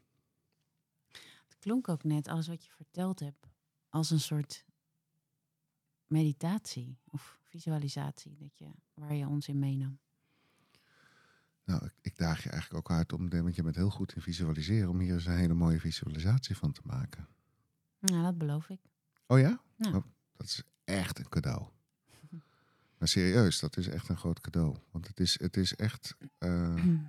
Het 1.47 1.57
klonk 1.59 1.87
ook 1.87 2.03
net, 2.03 2.27
alles 2.27 2.47
wat 2.47 2.65
je 2.65 2.71
verteld 2.71 3.19
hebt, 3.19 3.47
als 3.89 4.09
een 4.09 4.19
soort 4.19 4.65
meditatie 6.07 6.97
of 7.05 7.39
visualisatie 7.43 8.35
dat 8.37 8.57
je, 8.57 8.71
waar 8.93 9.13
je 9.13 9.27
ons 9.27 9.47
in 9.47 9.59
meenam. 9.59 9.99
Nou, 11.65 11.85
ik, 11.85 11.93
ik 12.01 12.17
daag 12.17 12.43
je 12.43 12.49
eigenlijk 12.49 12.89
ook 12.89 12.97
uit 12.97 13.13
om, 13.13 13.29
want 13.29 13.55
je 13.55 13.63
bent 13.63 13.75
heel 13.75 13.89
goed 13.89 14.15
in 14.15 14.21
visualiseren, 14.21 14.89
om 14.89 14.99
hier 14.99 15.13
eens 15.13 15.25
een 15.25 15.37
hele 15.37 15.53
mooie 15.53 15.79
visualisatie 15.79 16.57
van 16.57 16.71
te 16.71 16.81
maken. 16.83 17.27
Nou, 17.99 18.23
dat 18.23 18.37
beloof 18.37 18.69
ik. 18.69 18.79
Oh 19.27 19.39
ja? 19.39 19.61
Oh, 19.77 19.93
dat 20.37 20.47
is 20.47 20.63
echt 20.83 21.19
een 21.19 21.29
cadeau. 21.29 21.67
Maar 22.97 23.07
serieus, 23.07 23.59
dat 23.59 23.77
is 23.77 23.87
echt 23.87 24.09
een 24.09 24.17
groot 24.17 24.41
cadeau. 24.41 24.75
Want 24.91 25.07
het 25.07 25.19
is, 25.19 25.39
het 25.39 25.57
is 25.57 25.75
echt. 25.75 26.15
Uh, 26.39 27.01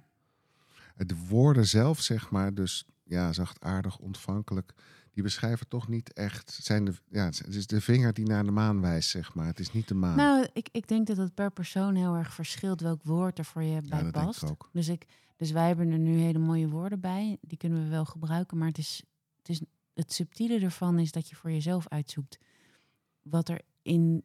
de 0.97 1.17
woorden 1.17 1.67
zelf, 1.67 2.01
zeg 2.01 2.31
maar, 2.31 2.55
dus 2.55 2.87
ja, 3.03 3.33
zachtaardig, 3.33 3.99
ontvankelijk. 3.99 4.75
Die 5.13 5.23
beschrijven 5.23 5.69
toch 5.69 5.89
niet 5.89 6.13
echt. 6.13 6.59
Zijn 6.63 6.85
de, 6.85 6.95
ja, 7.09 7.25
het 7.25 7.47
is 7.47 7.67
de 7.67 7.81
vinger 7.81 8.13
die 8.13 8.27
naar 8.27 8.45
de 8.45 8.51
maan 8.51 8.81
wijst, 8.81 9.11
zeg 9.11 9.35
maar. 9.35 9.47
Het 9.47 9.61
is 9.61 9.73
niet 9.73 9.89
de 9.89 9.95
maan. 9.95 10.17
Nou, 10.17 10.49
ik, 10.53 10.69
ik 10.73 10.89
denk 10.89 11.07
dat 11.07 11.17
het 11.17 11.35
per 11.35 11.51
persoon 11.51 11.95
heel 11.95 12.15
erg 12.15 12.35
verschilt 12.35 12.81
welk 12.81 13.03
woord 13.03 13.39
er 13.39 13.45
voor 13.45 13.63
je 13.63 13.81
bij 13.89 14.11
past. 14.11 14.43
Ik 14.43 14.65
dus, 14.73 14.89
ik, 14.89 15.07
dus 15.37 15.51
wij 15.51 15.67
hebben 15.67 15.91
er 15.91 15.99
nu 15.99 16.19
hele 16.19 16.39
mooie 16.39 16.69
woorden 16.69 17.01
bij. 17.01 17.39
Die 17.41 17.59
kunnen 17.59 17.83
we 17.83 17.89
wel 17.89 18.05
gebruiken. 18.05 18.59
Maar 18.59 18.69
het, 18.69 18.79
is, 18.79 19.03
het, 19.37 19.49
is, 19.49 19.61
het 19.95 20.13
subtiele 20.13 20.61
ervan 20.61 20.99
is 20.99 21.13
dat 21.13 21.29
je 21.29 21.37
voor 21.37 21.51
jezelf 21.51 21.89
uitzoekt 21.89 22.39
wat 23.23 23.49
er 23.49 23.61
in, 23.83 24.25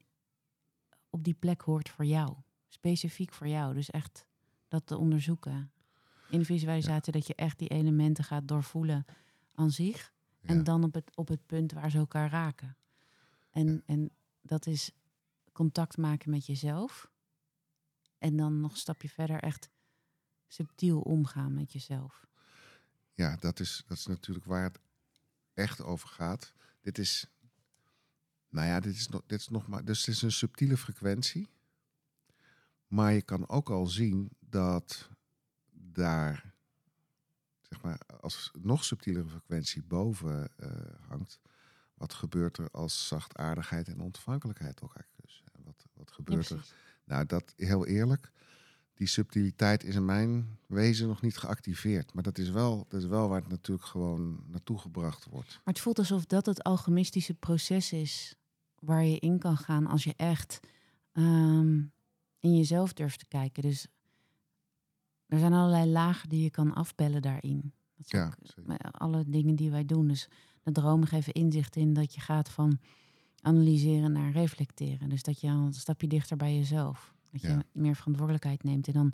op 1.10 1.24
die 1.24 1.34
plek 1.40 1.62
hoort 1.62 1.90
voor 1.90 2.06
jou. 2.06 2.36
Specifiek 2.68 3.34
voor 3.34 3.48
jou. 3.48 3.74
Dus 3.74 3.90
echt 3.90 4.26
dat 4.68 4.86
te 4.86 4.98
onderzoeken. 4.98 5.72
In 6.30 6.40
de 6.40 6.46
visualisatie 6.46 7.14
dat 7.14 7.28
je 7.28 7.36
echt 7.36 7.60
die 7.60 7.68
elementen 7.68 8.24
gaat 8.24 8.48
doorvoelen 8.48 9.06
aan 9.56 9.72
zich. 9.72 10.14
En 10.48 10.64
dan 10.64 10.84
op 10.84 10.94
het, 10.94 11.16
op 11.16 11.28
het 11.28 11.46
punt 11.46 11.72
waar 11.72 11.92
ze 11.92 11.98
elkaar 11.98 12.30
raken. 12.30 12.78
En, 13.50 13.84
en 13.86 14.12
dat 14.42 14.66
is 14.66 14.92
contact 15.52 15.98
maken 15.98 16.30
met 16.30 16.46
jezelf. 16.46 17.12
En 18.18 18.38
dan 18.38 18.62
nog 18.62 18.72
een 18.72 18.78
stapje 18.78 19.10
verder 19.10 19.40
echt 19.42 19.70
subtiel 20.48 21.02
omgaan 21.02 21.54
met 21.54 21.72
jezelf. 21.72 22.26
Ja, 23.14 23.36
dat 23.36 23.60
is, 23.60 23.84
dat 23.88 23.98
is 23.98 24.06
natuurlijk 24.06 24.46
waar 24.46 24.64
het 24.64 24.80
echt 25.54 25.82
over 25.82 26.10
gaat. 26.10 26.54
Dit 26.82 26.98
is 26.98 27.30
nou 28.50 28.68
ja, 28.68 28.80
dit 28.80 28.96
is, 28.96 29.08
nog, 29.08 29.24
dit 29.26 29.40
is 29.40 29.48
nog 29.48 29.68
maar. 29.68 29.86
Dus 29.86 30.06
het 30.06 30.16
is 30.16 30.22
een 30.22 30.32
subtiele 30.32 30.78
frequentie. 30.78 31.50
Maar 32.88 33.14
je 33.14 33.22
kan 33.22 33.50
ook 33.50 33.70
al 33.70 33.86
zien 33.86 34.30
dat 34.40 35.10
daar, 35.72 36.47
zeg 37.70 37.82
maar, 37.82 38.00
als 38.22 38.52
nog 38.62 38.84
subtielere 38.84 39.30
frequentie 39.30 39.84
boven 39.84 40.50
uh, 40.60 40.70
hangt, 41.08 41.40
wat 41.94 42.14
gebeurt 42.14 42.58
er 42.58 42.70
als 42.72 43.08
zachtaardigheid 43.08 43.88
en 43.88 44.00
ontvankelijkheid 44.00 44.80
elkaar 44.80 45.08
kussen? 45.22 45.46
Wat, 45.64 45.86
wat 45.94 46.12
gebeurt 46.12 46.50
er? 46.50 46.74
Nou, 47.04 47.26
dat 47.26 47.54
heel 47.56 47.86
eerlijk, 47.86 48.32
die 48.94 49.08
subtiliteit 49.08 49.84
is 49.84 49.96
in 49.96 50.06
mijn 50.06 50.58
wezen 50.66 51.08
nog 51.08 51.22
niet 51.22 51.38
geactiveerd. 51.38 52.14
Maar 52.14 52.24
dat 52.24 52.38
is 52.38 52.50
wel, 52.50 52.86
dat 52.90 53.02
is 53.02 53.08
wel 53.08 53.30
waar 53.30 53.42
het 53.42 53.50
natuurlijk 53.50 53.88
gewoon 53.88 54.44
naartoe 54.48 54.78
gebracht 54.78 55.26
wordt. 55.30 55.50
Maar 55.50 55.74
het 55.74 55.80
voelt 55.80 56.00
alsof 56.00 56.26
dat 56.26 56.46
het 56.46 56.64
alchemistische 56.64 57.34
proces 57.34 57.94
is 57.94 58.36
waar 58.80 59.04
je 59.04 59.20
in 59.20 59.40
kan 59.40 59.58
gaan 59.58 59.88
als 59.88 60.04
je 60.04 60.14
echt 60.16 60.60
ehm, 61.12 61.76
in 62.40 62.56
jezelf 62.56 62.94
durft 62.94 63.20
te 63.20 63.28
kijken. 63.28 63.62
Dus 63.64 63.88
er 65.28 65.40
zijn 65.40 65.54
allerlei 65.54 65.92
lagen 65.92 66.30
die 66.30 66.44
je 66.44 66.50
kan 66.50 66.74
afbellen 66.74 67.22
daarin. 67.22 67.74
Dat 67.98 68.10
ja, 68.10 68.34
alle 68.92 69.24
dingen 69.28 69.56
die 69.56 69.72
wij 69.72 69.86
doen. 69.86 70.08
Dus 70.08 70.30
de 70.64 70.72
dromen 70.72 71.08
geven 71.08 71.34
inzicht 71.34 71.76
in 71.76 71.94
dat 71.94 72.14
je 72.14 72.22
gaat 72.22 72.50
van 72.50 72.80
analyseren 73.42 74.12
naar 74.12 74.32
reflecteren. 74.32 75.10
Dus 75.10 75.24
dat 75.24 75.42
je 75.42 75.48
een 75.48 75.74
stapje 75.74 76.08
dichter 76.08 76.38
bij 76.38 76.56
jezelf. 76.56 77.14
Dat 77.32 77.42
je 77.42 77.66
meer 77.72 77.96
verantwoordelijkheid 77.96 78.64
neemt. 78.64 78.88
En 78.88 78.94
dan 78.94 79.14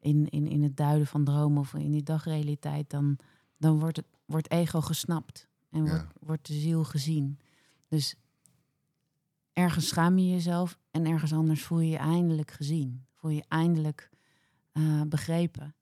in, 0.00 0.28
in, 0.28 0.46
in 0.46 0.62
het 0.62 0.76
duiden 0.76 1.06
van 1.06 1.24
dromen 1.24 1.60
of 1.60 1.74
in 1.74 1.90
die 1.90 2.02
dagrealiteit, 2.02 2.90
dan, 2.90 3.18
dan 3.56 3.78
wordt, 3.78 3.96
het, 3.96 4.06
wordt 4.24 4.50
ego 4.50 4.80
gesnapt. 4.80 5.48
En 5.70 5.88
wordt, 5.88 6.06
wordt 6.20 6.46
de 6.46 6.52
ziel 6.52 6.84
gezien. 6.84 7.38
Dus 7.88 8.14
ergens 9.52 9.88
schaam 9.88 10.18
je 10.18 10.30
jezelf 10.30 10.78
en 10.90 11.06
ergens 11.06 11.32
anders 11.32 11.62
voel 11.62 11.80
je 11.80 11.90
je 11.90 11.96
eindelijk 11.96 12.50
gezien. 12.50 13.04
Voel 13.14 13.30
je 13.30 13.44
eindelijk 13.48 14.10
uh, 14.80 15.02
begrepen. 15.02 15.74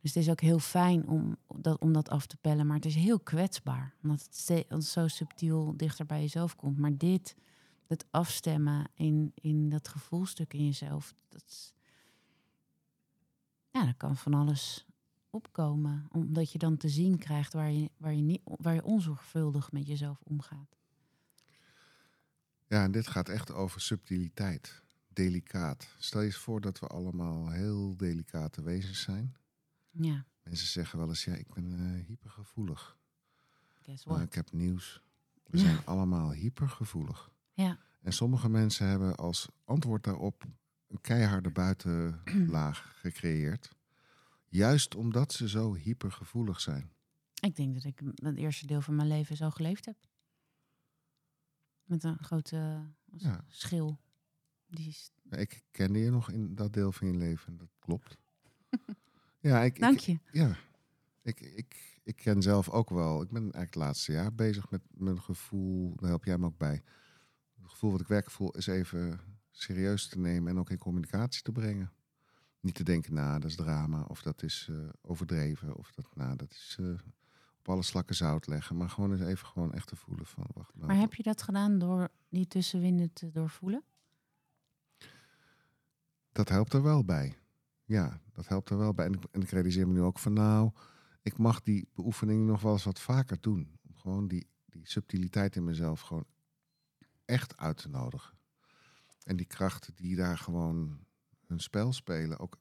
Dus 0.00 0.14
het 0.14 0.24
is 0.24 0.30
ook 0.30 0.40
heel 0.40 0.58
fijn 0.58 1.08
om 1.08 1.36
dat, 1.56 1.80
om 1.80 1.92
dat 1.92 2.08
af 2.08 2.26
te 2.26 2.36
pellen, 2.36 2.66
maar 2.66 2.76
het 2.76 2.84
is 2.84 2.94
heel 2.94 3.20
kwetsbaar. 3.20 3.94
Omdat 4.02 4.28
het, 4.46 4.84
zo 4.84 5.08
subtiel 5.08 5.76
dichter 5.76 6.06
bij 6.06 6.20
jezelf 6.20 6.56
komt. 6.56 6.78
Maar 6.78 6.96
dit, 6.96 7.36
het 7.86 8.06
afstemmen 8.10 8.90
in, 8.94 9.32
in 9.34 9.68
dat 9.68 9.88
gevoelstuk 9.88 10.54
in 10.54 10.64
jezelf, 10.64 11.14
dat, 11.28 11.74
ja, 13.70 13.84
dat 13.84 13.96
kan 13.96 14.16
van 14.16 14.34
alles 14.34 14.86
opkomen. 15.30 16.06
Omdat 16.10 16.52
je 16.52 16.58
dan 16.58 16.76
te 16.76 16.88
zien 16.88 17.18
krijgt 17.18 17.52
waar 17.52 17.70
je, 17.70 17.90
waar 17.96 18.14
je, 18.14 18.22
niet, 18.22 18.40
waar 18.44 18.74
je 18.74 18.84
onzorgvuldig 18.84 19.72
met 19.72 19.86
jezelf 19.86 20.20
omgaat. 20.22 20.76
Ja, 22.66 22.84
en 22.84 22.90
dit 22.90 23.06
gaat 23.06 23.28
echt 23.28 23.52
over 23.52 23.80
subtiliteit. 23.80 24.82
Delicaat. 25.16 25.88
Stel 25.98 26.20
je 26.20 26.26
eens 26.26 26.36
voor 26.36 26.60
dat 26.60 26.78
we 26.78 26.86
allemaal 26.86 27.50
heel 27.50 27.96
delicate 27.96 28.62
wezens 28.62 29.00
zijn. 29.00 29.36
Ja, 29.90 30.24
Mensen 30.42 30.66
zeggen 30.66 30.98
wel 30.98 31.08
eens, 31.08 31.24
ja, 31.24 31.34
ik 31.34 31.54
ben 31.54 31.72
eh, 31.72 32.06
hypergevoelig. 32.06 32.98
Maar 33.86 33.96
what? 34.04 34.20
ik 34.20 34.34
heb 34.34 34.52
nieuws. 34.52 35.02
We 35.44 35.56
Ja. 35.58 35.64
zijn 35.64 35.84
allemaal 35.84 36.32
hypergevoelig. 36.32 37.30
Ja, 37.52 37.78
En 38.00 38.12
sommige 38.12 38.48
mensen 38.48 38.86
hebben 38.86 39.16
als 39.16 39.48
antwoord 39.64 40.04
daarop 40.04 40.44
een 40.88 41.00
keiharde 41.00 41.50
buitenlaag 41.50 42.92
gecreëerd. 43.02 43.70
Juist 44.48 44.94
omdat 44.94 45.32
ze 45.32 45.48
zo 45.48 45.74
hypergevoelig 45.74 46.60
zijn. 46.60 46.90
ik 47.40 47.56
denk 47.56 47.74
dat 47.74 47.84
ik 47.84 48.00
het 48.14 48.36
eerste 48.36 48.66
deel 48.66 48.80
van 48.80 48.96
mijn 48.96 49.08
leven 49.08 49.36
zo 49.36 49.50
geleefd 49.50 49.84
heb. 49.84 49.96
Met 51.84 52.04
een 52.04 52.18
grote 52.18 52.84
Ja. 53.16 53.44
schil. 53.48 53.98
Die 54.66 54.88
is... 54.88 55.10
Ik 55.30 55.62
kende 55.70 55.98
je 55.98 56.10
nog 56.10 56.30
in 56.30 56.54
dat 56.54 56.72
deel 56.72 56.92
van 56.92 57.06
je 57.06 57.14
leven. 57.14 57.56
Dat 57.56 57.68
klopt. 57.78 58.16
ja, 59.40 59.62
ik, 59.62 59.80
Dank 59.80 59.94
ik, 59.94 60.00
je. 60.00 60.18
ja. 60.32 60.56
Ik, 61.22 61.40
ik, 61.40 62.00
ik 62.02 62.16
ken 62.16 62.42
zelf 62.42 62.68
ook 62.68 62.90
wel. 62.90 63.22
Ik 63.22 63.28
ben 63.28 63.42
eigenlijk 63.42 63.74
het 63.74 63.82
laatste 63.82 64.12
jaar 64.12 64.34
bezig 64.34 64.70
met 64.70 64.82
mijn 64.90 65.20
gevoel. 65.20 65.94
Daar 65.96 66.08
help 66.08 66.24
jij 66.24 66.38
me 66.38 66.46
ook 66.46 66.58
bij. 66.58 66.82
Het 67.60 67.70
gevoel 67.70 67.90
wat 67.90 68.00
ik 68.00 68.06
werkelijk 68.06 68.36
voel 68.36 68.50
is 68.50 68.66
even 68.66 69.20
serieus 69.50 70.08
te 70.08 70.18
nemen 70.18 70.50
en 70.50 70.58
ook 70.58 70.70
in 70.70 70.78
communicatie 70.78 71.42
te 71.42 71.52
brengen. 71.52 71.92
Niet 72.60 72.74
te 72.74 72.84
denken, 72.84 73.14
nou, 73.14 73.40
dat 73.40 73.50
is 73.50 73.56
drama 73.56 74.02
of 74.02 74.22
dat 74.22 74.42
is 74.42 74.68
eh, 74.70 74.76
overdreven 75.02 75.76
of 75.76 75.90
dat, 75.90 76.06
nou, 76.14 76.36
dat 76.36 76.50
is 76.50 76.76
eh, 76.80 76.86
op 77.58 77.68
alle 77.68 77.82
slakken 77.82 78.14
zout 78.14 78.46
leggen. 78.46 78.76
Maar 78.76 78.90
gewoon 78.90 79.12
eens 79.12 79.20
even 79.20 79.46
gewoon 79.46 79.72
echt 79.72 79.88
te 79.88 79.96
voelen 79.96 80.26
van, 80.26 80.46
wacht 80.54 80.74
nou. 80.74 80.86
Maar 80.86 80.96
heb 80.96 81.14
je 81.14 81.22
dat 81.22 81.42
gedaan 81.42 81.78
door 81.78 82.08
die 82.28 82.46
tussenwinden 82.46 83.12
te 83.12 83.30
doorvoelen? 83.30 83.82
Dat 86.36 86.48
helpt 86.48 86.72
er 86.72 86.82
wel 86.82 87.04
bij. 87.04 87.38
Ja, 87.84 88.20
dat 88.32 88.48
helpt 88.48 88.70
er 88.70 88.78
wel 88.78 88.94
bij. 88.94 89.06
En 89.06 89.12
ik, 89.12 89.24
en 89.30 89.40
ik 89.42 89.50
realiseer 89.50 89.86
me 89.86 89.92
nu 89.92 90.00
ook 90.00 90.18
van 90.18 90.32
nou, 90.32 90.70
ik 91.22 91.38
mag 91.38 91.62
die 91.62 91.88
beoefening 91.94 92.46
nog 92.46 92.60
wel 92.60 92.72
eens 92.72 92.84
wat 92.84 93.00
vaker 93.00 93.40
doen. 93.40 93.78
Om 93.88 93.96
gewoon 93.96 94.28
die, 94.28 94.48
die 94.64 94.88
subtiliteit 94.88 95.56
in 95.56 95.64
mezelf 95.64 96.00
gewoon 96.00 96.24
echt 97.24 97.56
uit 97.56 97.76
te 97.76 97.88
nodigen. 97.88 98.38
En 99.22 99.36
die 99.36 99.46
krachten 99.46 99.94
die 99.94 100.16
daar 100.16 100.38
gewoon 100.38 101.06
hun 101.46 101.60
spel 101.60 101.92
spelen, 101.92 102.38
ook 102.38 102.58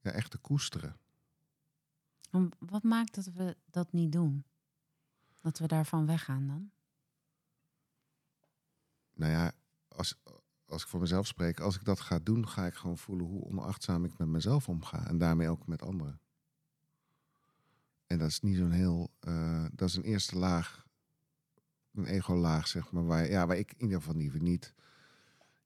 ja, 0.00 0.10
echt 0.10 0.30
te 0.30 0.38
koesteren. 0.38 0.96
En 2.30 2.50
Wat 2.58 2.82
maakt 2.82 3.14
dat 3.14 3.24
we 3.24 3.56
dat 3.70 3.92
niet 3.92 4.12
doen? 4.12 4.44
Dat 5.40 5.58
we 5.58 5.66
daarvan 5.66 6.06
weggaan 6.06 6.46
dan? 6.46 6.70
Nou 9.12 9.32
ja, 9.32 9.52
als, 9.88 10.16
als 10.72 10.82
ik 10.82 10.88
voor 10.88 11.00
mezelf 11.00 11.26
spreek, 11.26 11.60
als 11.60 11.76
ik 11.76 11.84
dat 11.84 12.00
ga 12.00 12.18
doen, 12.18 12.48
ga 12.48 12.66
ik 12.66 12.74
gewoon 12.74 12.98
voelen 12.98 13.26
hoe 13.26 13.44
onachtzaam 13.44 14.04
ik 14.04 14.18
met 14.18 14.28
mezelf 14.28 14.68
omga. 14.68 15.06
En 15.06 15.18
daarmee 15.18 15.48
ook 15.48 15.66
met 15.66 15.82
anderen. 15.82 16.20
En 18.06 18.18
dat 18.18 18.28
is 18.28 18.40
niet 18.40 18.56
zo'n 18.56 18.70
heel, 18.70 19.10
eh, 19.20 19.64
dat 19.72 19.88
is 19.88 19.96
een 19.96 20.02
eerste 20.02 20.38
laag, 20.38 20.86
een 21.94 22.04
ego-laag, 22.04 22.68
zeg 22.68 22.90
maar, 22.90 23.04
waar, 23.04 23.30
ja, 23.30 23.46
waar 23.46 23.56
ik 23.56 23.72
in 23.72 23.80
ieder 23.80 23.98
geval 23.98 24.16
liever 24.16 24.40
niet 24.40 24.74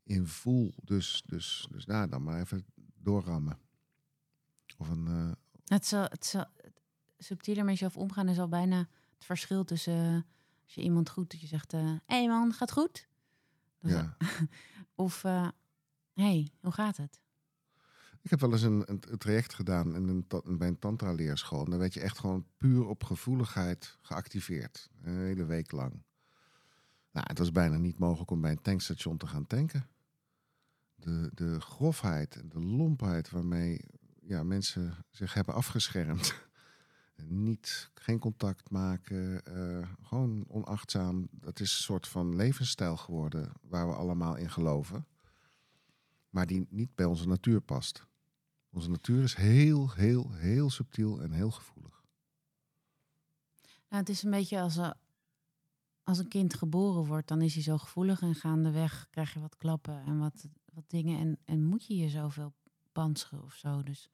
in 0.03 0.27
voel. 0.27 0.75
Dus, 0.83 1.23
dus, 1.27 1.69
dus 1.71 1.87
nou, 1.87 2.09
dan 2.09 2.23
maar 2.23 2.41
even 2.41 2.67
doorrammen. 2.95 3.59
Of 4.77 4.89
een, 4.89 5.07
eh, 5.07 5.33
Het, 5.65 5.87
zal, 5.87 6.03
het 6.03 6.27
zal, 6.27 6.45
subtieler 7.19 7.65
met 7.65 7.73
jezelf 7.73 7.97
omgaan 7.97 8.29
is 8.29 8.39
al 8.39 8.49
bijna 8.49 8.79
het 9.15 9.25
verschil 9.25 9.65
tussen 9.65 9.95
eh, 9.95 10.21
als 10.65 10.75
je 10.75 10.83
iemand 10.83 11.11
goed 11.11 11.31
dat 11.31 11.41
je 11.41 11.47
zegt: 11.47 11.73
hé 11.73 11.99
hey 12.07 12.29
man, 12.29 12.53
gaat 12.53 12.73
goed? 12.73 13.09
Ja. 13.81 14.17
Of 14.97 15.23
hé, 15.23 15.50
hey, 16.12 16.50
hoe 16.61 16.73
gaat 16.73 16.97
het? 16.97 17.21
Ik 18.23 18.31
heb 18.31 18.41
wel 18.41 18.53
eens 18.53 18.62
een, 18.62 18.83
een, 18.87 19.19
traject 19.19 19.55
gedaan 19.55 19.95
in 19.95 20.09
een, 20.09 20.26
bij 20.59 20.69
een 20.69 20.79
tantra-leerschool. 20.79 21.65
En 21.65 21.71
dan 21.71 21.79
werd 21.79 21.95
je 21.95 22.00
echt 22.00 22.19
gewoon 22.19 22.47
puur 22.57 22.87
op 22.87 23.05
gevoeligheid 23.05 23.99
geactiveerd. 24.00 24.90
Een 25.03 25.18
hele 25.18 25.44
week 25.44 25.73
lang. 25.73 26.03
Nou, 27.12 27.27
het 27.29 27.38
was 27.38 27.53
bijna 27.53 27.77
niet 27.77 27.99
mogelijk 27.99 28.31
om 28.31 28.40
bij 28.40 28.51
een 28.51 28.62
tankstation 28.62 29.16
te 29.16 29.27
gaan 29.27 29.47
tanken. 29.47 29.88
De, 30.94 31.31
de 31.35 31.61
grofheid 31.61 32.37
en 32.37 32.49
de 32.49 32.61
lompheid 32.61 33.31
waarmee 33.31 33.85
ja, 34.20 34.42
mensen 34.42 35.05
zich 35.11 35.35
hebben 35.35 35.55
afgeschermd. 35.55 36.35
niet, 37.24 37.90
geen 37.94 38.18
contact 38.18 38.70
maken, 38.70 39.44
eh, 39.44 39.88
gewoon 40.02 40.44
onachtzaam. 40.48 41.29
Dat 41.31 41.61
is 41.61 41.70
een 41.70 41.83
soort 41.83 42.09
van 42.09 42.37
levensstijl 42.37 42.96
geworden 42.96 43.52
waar 43.62 43.88
we 43.88 43.94
allemaal 43.94 44.37
in 44.37 44.50
geloven. 44.50 45.07
Maar 46.31 46.46
die 46.46 46.66
niet 46.70 46.94
bij 46.94 47.07
onze 47.07 47.29
natuur 47.29 47.61
past. 47.61 48.07
Onze 48.70 48.90
natuur 48.90 49.22
is 49.22 49.35
heel, 49.35 49.90
heel, 49.90 50.33
heel 50.33 50.70
subtiel 50.70 51.20
en 51.22 51.31
heel 51.33 51.50
gevoelig. 51.50 52.05
Nou, 53.88 54.00
het 54.02 54.09
is 54.09 54.22
een 54.22 54.31
beetje 54.31 54.61
als, 54.61 54.76
een- 54.76 54.94
als 56.05 56.18
een 56.18 56.29
kind 56.29 56.55
geboren 56.55 57.05
wordt, 57.07 57.29
dan 57.29 57.42
is 57.42 57.55
hij 57.55 57.62
zo 57.62 57.79
gevoelig 57.79 58.20
en 58.20 58.35
gaandeweg 58.35 59.07
krijg 59.11 59.35
je 59.35 59.40
wat 59.40 59.57
klappen 59.57 60.02
en 60.05 60.18
wat, 60.18 60.46
wat 60.72 60.85
dingen. 60.90 61.18
En, 61.18 61.38
en 61.44 61.64
moet 61.64 61.87
je 61.87 61.96
je 61.96 62.09
zoveel 62.09 62.52
pantseren 62.92 63.42
of 63.42 63.55
zo. 63.55 63.83
Dus 63.83 64.09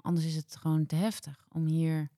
anders 0.00 0.26
is 0.26 0.36
het 0.36 0.56
gewoon 0.56 0.86
te 0.86 0.94
heftig 0.94 1.46
om 1.48 1.66
hier 1.66 2.10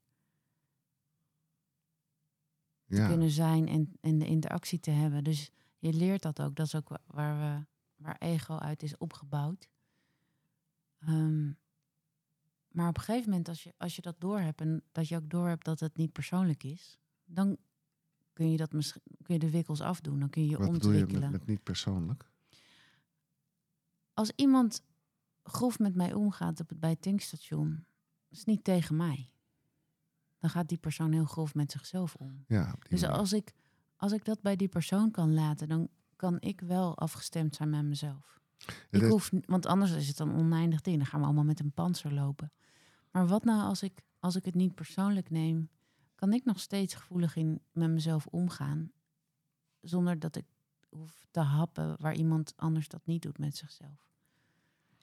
te 2.89 3.07
kunnen 3.09 3.31
zijn 3.31 3.69
en, 3.69 3.93
en 4.01 4.19
de 4.19 4.27
interactie 4.27 4.81
te 4.81 4.91
hebben. 4.91 5.25
Dus 5.25 5.51
je 5.79 5.93
leert 5.93 6.23
dat 6.23 6.41
ook. 6.41 6.55
Dat 6.57 6.67
is 6.67 6.75
ook 6.75 6.89
wa- 6.89 7.03
waar, 7.07 7.39
we, 7.39 7.67
waar 7.97 8.17
ego 8.19 8.57
uit 8.57 8.83
is 8.83 8.97
opgebouwd. 8.97 9.69
Ehm, 10.99 11.47
maar 12.69 12.89
op 12.89 12.97
een 12.97 13.03
gegeven 13.03 13.29
moment, 13.31 13.49
als 13.49 13.63
je, 13.63 13.75
als 13.77 13.97
je 13.97 14.03
dat 14.03 14.21
doorhebt 14.21 14.61
en 14.61 14.83
dat 14.93 15.09
je 15.09 15.17
ook 15.17 15.31
doorhebt 15.31 15.65
dat 15.65 15.81
het 15.81 15.97
niet 15.97 16.13
persoonlijk 16.13 16.65
is, 16.65 16.99
dan 17.25 17.57
kun 18.33 18.51
je, 18.51 18.57
dat 18.57 18.73
misschien, 18.73 19.03
kun 19.23 19.35
je 19.35 19.41
de 19.41 19.51
wikkels 19.51 19.81
afdoen. 19.81 20.19
Dan 20.19 20.31
kun 20.31 20.43
je 20.43 20.49
je 20.49 20.57
wat 20.57 20.67
je 20.67 20.73
ontwikkelen. 20.73 21.21
met, 21.21 21.31
met 21.31 21.47
niet 21.47 21.63
persoonlijk? 21.63 22.31
Als 24.15 24.33
iemand 24.37 24.83
grof 25.43 25.79
met 25.79 25.95
mij 25.95 26.13
omgaat 26.13 26.61
op 26.61 26.69
het, 26.69 26.81
bij 26.81 26.91
het 26.91 27.03
tankstation, 27.03 27.85
is 28.29 28.45
niet 28.45 28.65
tegen 28.65 28.97
mij. 28.97 29.31
Dan 30.39 30.51
gaat 30.51 30.69
die 30.69 30.79
persoon 30.79 31.13
heel 31.13 31.25
grof 31.25 31.55
met 31.55 31.73
zichzelf 31.73 32.15
om. 32.15 32.45
Ja, 32.47 32.75
Dus 32.89 33.01
manier. 33.01 33.17
als 33.17 33.33
ik, 33.33 33.53
als 33.97 34.13
ik 34.13 34.25
dat 34.25 34.41
bij 34.41 34.57
die 34.57 34.69
persoon 34.69 35.11
kan 35.11 35.35
laten, 35.35 35.69
dan 35.69 35.89
kan 36.17 36.37
ik 36.41 36.61
wel 36.61 36.99
afgestemd 36.99 37.55
zijn 37.55 37.71
met 37.71 37.85
mezelf. 37.85 38.41
Ik 38.91 39.03
hoef, 39.03 39.31
want 39.47 39.67
anders 39.67 39.93
is 39.93 40.09
het 40.09 40.19
een 40.19 40.35
oneindig 40.35 40.81
ding. 40.81 40.97
Dan 40.97 41.07
gaan 41.07 41.21
we 41.21 41.27
allemaal 41.27 41.45
met 41.45 41.61
een 41.61 41.73
panzer 41.73 42.13
lopen. 42.15 42.53
Maar 43.11 43.27
wat 43.27 43.45
nou 43.45 43.63
als 43.63 43.83
ik, 43.83 44.03
als 44.19 44.37
ik 44.37 44.45
het 44.45 44.55
niet 44.55 44.75
persoonlijk 44.75 45.31
neem, 45.31 45.69
kan 46.15 46.33
ik 46.33 46.45
nog 46.45 46.61
steeds 46.61 46.95
gevoelig 46.95 47.37
in 47.37 47.61
met 47.73 47.91
mezelf 47.91 48.27
omgaan, 48.27 48.93
zonder 49.81 50.19
dat 50.19 50.37
ik 50.37 50.45
hoef 50.89 51.27
te 51.31 51.41
happen 51.41 51.97
waar 52.01 52.15
iemand 52.15 52.53
anders 52.57 52.89
dat 52.89 53.07
niet 53.07 53.23
doet 53.23 53.39
met 53.39 53.57
zichzelf. 53.57 54.11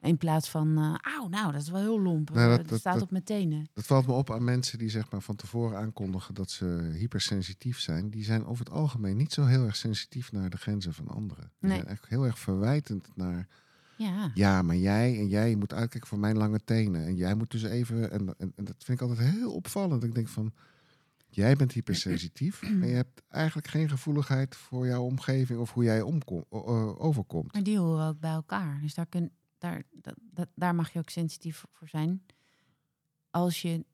In 0.06 0.18
plaats 0.18 0.50
van, 0.50 0.78
auw, 1.02 1.28
nou, 1.28 1.52
dat 1.52 1.62
is 1.62 1.70
wel 1.70 1.82
heel 1.82 2.02
lomp. 2.02 2.30
Nou, 2.34 2.64
dat- 2.64 2.80
staat 2.80 2.94
dat- 2.94 3.04
op 3.04 3.12
mijn 3.12 3.24
tenen. 3.24 3.68
Dat 3.74 3.86
valt 3.86 4.08
me 4.08 4.14
op 4.14 4.32
aan 4.32 4.44
mensen 4.44 4.78
die 4.78 4.90
zeg 4.90 5.12
maar 5.12 5.22
van 5.22 5.36
tevoren 5.36 5.78
aankondigen 5.78 6.34
dat 6.34 6.50
ze 6.52 6.66
hypersensitief 6.98 7.80
zijn. 7.80 8.10
Die 8.10 8.24
zijn 8.24 8.46
over 8.46 8.66
het 8.66 8.74
algemeen 8.74 9.18
niet 9.18 9.34
zo 9.34 9.46
heel 9.46 9.64
erg 9.66 9.76
sensitief 9.76 10.32
naar 10.32 10.50
de 10.50 10.58
grenzen 10.58 10.94
van 10.94 11.08
anderen. 11.08 11.52
Die 11.60 11.70
Nee. 11.70 11.78
zijn 11.80 11.90
echt 11.90 12.06
heel 12.08 12.26
erg 12.26 12.40
verwijtend 12.40 13.08
naar, 13.16 13.48
Ja, 13.98 14.32
ja, 14.34 14.62
maar 14.62 14.76
jij 14.76 15.18
en 15.20 15.28
jij 15.28 15.56
moet 15.56 15.74
uitkijken 15.74 16.10
voor 16.10 16.20
mijn 16.20 16.38
lange 16.38 16.60
tenen. 16.66 17.06
En 17.06 17.16
jij 17.16 17.36
moet 17.36 17.52
dus 17.52 17.64
even, 17.64 18.12
en, 18.12 18.36
en, 18.38 18.54
en 18.56 18.64
dat 18.66 18.76
vind 18.84 19.02
ik 19.02 19.08
altijd 19.08 19.30
heel 19.30 19.52
opvallend. 19.54 20.04
Ik 20.04 20.16
denk 20.16 20.28
van, 20.28 20.54
jij 21.30 21.56
bent 21.56 21.72
hypersensitief, 21.72 22.62
maar 22.80 22.88
je 22.88 22.94
hebt 22.96 23.22
eigenlijk 23.30 23.68
geen 23.68 23.90
gevoeligheid 23.90 24.56
voor 24.56 24.86
jouw 24.88 25.04
omgeving 25.04 25.60
of 25.60 25.74
hoe 25.74 25.84
jij 25.84 26.02
overkomt. 26.98 27.54
Maar 27.54 27.64
die 27.64 27.78
horen 27.80 28.08
ook 28.08 28.20
bij 28.20 28.32
elkaar. 28.32 28.80
Dus 28.82 28.94
daar, 28.94 29.06
kun, 29.06 29.32
daar, 29.70 29.84
dat, 29.92 30.16
dat- 30.32 30.50
daar 30.56 30.76
mag 30.76 30.94
je 30.94 31.00
ook 31.00 31.10
sensitief 31.10 31.66
voor 31.72 31.88
zijn. 31.88 32.26
Als 33.30 33.62
je, 33.62 33.86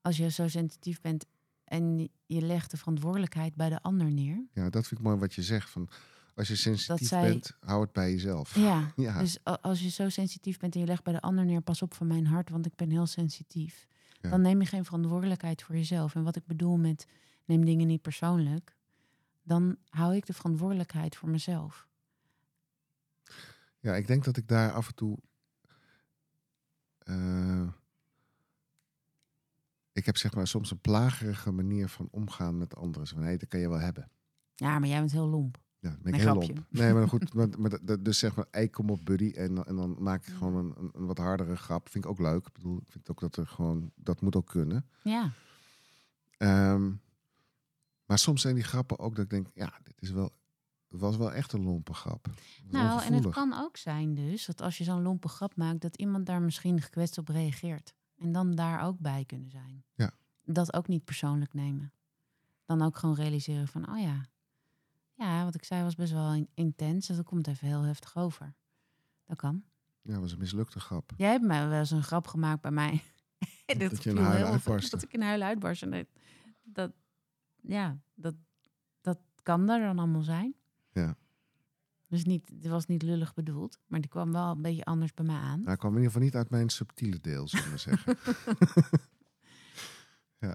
als 0.00 0.16
je 0.16 0.30
zo 0.30 0.48
sensitief 0.48 1.00
bent 1.00 1.26
en 1.64 2.08
je 2.26 2.40
legt 2.42 2.70
de 2.70 2.76
verantwoordelijkheid 2.76 3.54
bij 3.54 3.68
de 3.68 3.82
ander 3.82 4.12
neer. 4.12 4.46
Ja, 4.52 4.70
dat 4.70 4.86
vind 4.86 5.00
ik 5.00 5.06
mooi 5.06 5.18
wat 5.18 5.34
je 5.34 5.42
zegt. 5.42 5.70
Van, 5.70 5.88
als 6.34 6.48
je 6.48 6.56
sensitief 6.56 7.08
zij- 7.08 7.28
bent, 7.28 7.56
hou 7.60 7.80
het 7.82 7.92
bij 7.92 8.10
jezelf. 8.10 8.54
Ja, 8.54 8.92
Ja. 8.96 9.18
dus 9.18 9.44
als 9.44 9.80
je 9.82 9.88
zo 9.90 10.08
sensitief 10.08 10.58
bent 10.58 10.74
en 10.74 10.80
je 10.80 10.86
legt 10.86 11.02
bij 11.04 11.12
de 11.12 11.20
ander 11.20 11.44
neer, 11.44 11.60
pas 11.60 11.82
op 11.82 11.94
van 11.94 12.06
mijn 12.06 12.26
hart, 12.26 12.50
want 12.50 12.66
ik 12.66 12.74
ben 12.74 12.90
heel 12.90 13.06
sensitief. 13.06 13.86
Ja. 14.20 14.30
Dan 14.30 14.40
neem 14.40 14.60
je 14.60 14.66
geen 14.66 14.84
verantwoordelijkheid 14.84 15.62
voor 15.62 15.74
jezelf. 15.74 16.14
En 16.14 16.22
wat 16.22 16.36
ik 16.36 16.46
bedoel 16.46 16.76
met 16.76 17.06
neem 17.44 17.64
dingen 17.64 17.86
niet 17.86 18.02
persoonlijk, 18.02 18.76
dan 19.42 19.76
hou 19.88 20.14
ik 20.16 20.26
de 20.26 20.32
verantwoordelijkheid 20.32 21.16
voor 21.16 21.28
mezelf. 21.28 21.85
Ja, 23.80 23.94
ik 23.94 24.06
denk 24.06 24.24
dat 24.24 24.36
ik 24.36 24.48
daar 24.48 24.72
af 24.72 24.88
en 24.88 24.94
toe. 24.94 25.18
eh, 26.98 27.62
ik 27.62 27.72
ik 29.92 30.06
heb 30.06 30.16
zeg 30.16 30.34
maar 30.34 30.46
soms 30.46 30.70
een 30.70 30.80
plagerige 30.80 31.50
manier 31.50 31.88
van 31.88 32.08
omgaan 32.10 32.58
met 32.58 32.76
anderen. 32.76 33.06
Zo 33.08 33.18
nee, 33.18 33.38
dat 33.38 33.48
kan 33.48 33.60
je 33.60 33.68
wel 33.68 33.78
hebben. 33.78 34.10
Ja, 34.54 34.78
maar 34.78 34.88
jij 34.88 34.98
bent 34.98 35.12
heel 35.12 35.26
lomp. 35.28 35.58
Ja, 35.78 35.96
ben 36.02 36.12
ik 36.14 36.20
heel 36.20 36.30
grapje. 36.30 36.54
lomp. 36.54 36.66
Nee, 36.70 36.92
maar 36.92 37.08
goed. 37.08 37.32
Maar, 37.34 37.48
maar, 37.60 38.02
dus 38.02 38.18
zeg 38.18 38.36
maar, 38.36 38.46
hey, 38.50 38.68
kom 38.68 38.90
op 38.90 39.04
buddy. 39.04 39.30
En, 39.30 39.54
dan- 39.54 39.64
en 39.64 39.76
dan 39.76 39.96
maak 40.02 40.26
ik 40.26 40.34
gewoon 40.34 40.54
een, 40.56 40.74
een, 40.78 40.90
een 40.94 41.06
wat 41.06 41.18
hardere 41.18 41.56
grap. 41.56 41.88
Vind 41.88 42.04
ik 42.04 42.10
ook 42.10 42.18
leuk. 42.18 42.46
Ik 42.46 42.52
bedoel, 42.52 42.76
ik 42.80 42.90
vind 42.92 43.10
ook 43.10 43.20
dat 43.20 43.36
er 43.36 43.46
gewoon, 43.46 43.92
dat 43.94 44.20
moet 44.20 44.36
ook 44.36 44.46
kunnen. 44.46 44.86
Ja, 45.02 45.32
Ehm, 46.36 46.92
maar 48.06 48.18
soms 48.18 48.40
zijn 48.42 48.54
die 48.54 48.64
grappen 48.64 48.98
ook 48.98 49.14
dat 49.14 49.24
ik 49.24 49.30
denk, 49.30 49.46
ja, 49.54 49.78
dit 49.82 50.02
is 50.02 50.10
wel, 50.10 50.32
was 50.88 51.16
wel 51.16 51.32
echt 51.32 51.52
een 51.52 51.62
lompe 51.64 51.94
grap. 51.94 52.26
Nou, 52.70 53.02
en 53.02 53.12
het 53.12 53.28
kan 53.28 53.52
ook 53.54 53.76
zijn 53.76 54.14
dus 54.14 54.46
dat 54.46 54.60
als 54.60 54.78
je 54.78 54.84
zo'n 54.84 55.02
lompe 55.02 55.28
grap 55.28 55.56
maakt, 55.56 55.80
dat 55.80 55.96
iemand 55.96 56.26
daar 56.26 56.42
misschien 56.42 56.80
gekwetst 56.80 57.18
op 57.18 57.28
reageert. 57.28 57.94
En 58.18 58.32
dan 58.32 58.54
daar 58.54 58.82
ook 58.82 58.98
bij 58.98 59.24
kunnen 59.24 59.50
zijn. 59.50 59.84
Ja. 59.94 60.10
Dat 60.44 60.74
ook 60.74 60.88
niet 60.88 61.04
persoonlijk 61.04 61.52
nemen. 61.54 61.92
Dan 62.64 62.82
ook 62.82 62.96
gewoon 62.96 63.14
realiseren 63.14 63.68
van, 63.68 63.90
oh 63.90 63.98
ja, 64.00 64.26
ja, 65.14 65.44
wat 65.44 65.54
ik 65.54 65.64
zei 65.64 65.82
was 65.82 65.94
best 65.94 66.12
wel 66.12 66.34
in- 66.34 66.48
intens. 66.54 67.06
Dus 67.06 67.16
dat 67.16 67.24
komt 67.26 67.46
even 67.46 67.66
heel 67.66 67.82
heftig 67.82 68.16
over. 68.16 68.54
Dat 69.24 69.36
kan. 69.36 69.64
Ja, 70.02 70.12
het 70.12 70.20
was 70.20 70.32
een 70.32 70.38
mislukte 70.38 70.80
grap. 70.80 71.12
Jij 71.16 71.30
hebt 71.30 71.44
mij 71.44 71.68
wel 71.68 71.78
eens 71.78 71.90
een 71.90 72.02
grap 72.02 72.26
gemaakt 72.26 72.60
bij 72.60 72.70
mij. 72.70 73.02
Dat 73.78 74.02
je 74.02 74.12
huilen 74.14 74.36
heel- 74.36 74.46
uitbarstte. 74.46 74.90
Dat 74.96 75.04
ik 75.04 75.12
in 75.12 75.22
huilen 75.22 75.46
uitbarst. 75.46 75.82
En 75.82 75.90
dat, 75.90 76.06
dat, 76.62 76.92
ja, 77.62 77.98
dat, 78.14 78.34
dat 79.00 79.18
kan 79.42 79.68
er 79.70 79.80
dan 79.80 79.98
allemaal 79.98 80.22
zijn. 80.22 80.54
Ja. 82.08 82.16
Dus 82.16 82.24
niet, 82.24 82.48
het 82.48 82.66
was 82.66 82.86
niet 82.86 83.02
lullig 83.02 83.34
bedoeld, 83.34 83.78
maar 83.86 84.00
die 84.00 84.10
kwam 84.10 84.32
wel 84.32 84.50
een 84.50 84.62
beetje 84.62 84.84
anders 84.84 85.14
bij 85.14 85.24
mij 85.24 85.36
aan. 85.36 85.56
Nou, 85.56 85.66
hij 85.66 85.76
kwam 85.76 85.90
in 85.90 85.96
ieder 85.96 86.12
geval 86.12 86.26
niet 86.26 86.36
uit 86.36 86.50
mijn 86.50 86.68
subtiele 86.68 87.20
deel, 87.20 87.48
zullen 87.48 87.70
we 87.70 87.76
zeggen. 87.76 88.16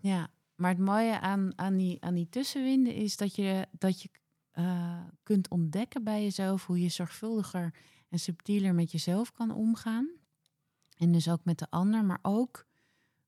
Ja, 0.02 0.30
maar 0.56 0.70
het 0.70 0.80
mooie 0.80 1.20
aan, 1.20 1.58
aan, 1.58 1.78
die, 1.78 2.02
aan 2.04 2.14
die 2.14 2.30
tussenwinden 2.30 2.94
is 2.94 3.18
dat 3.18 3.36
je, 3.36 3.68
dat 3.72 4.02
je 4.02 4.10
eh, 4.52 5.04
kunt 5.24 5.50
ontdekken 5.50 6.04
bij 6.04 6.24
jezelf 6.24 6.66
hoe 6.66 6.82
je 6.82 6.90
zorgvuldiger 6.90 7.74
en 8.10 8.20
subtieler 8.20 8.74
met 8.74 8.92
jezelf 8.92 9.32
kan 9.32 9.52
omgaan. 9.52 10.10
En 10.98 11.12
dus 11.12 11.30
ook 11.30 11.44
met 11.44 11.60
de 11.60 11.70
ander, 11.70 12.06
maar 12.06 12.20
ook 12.22 12.68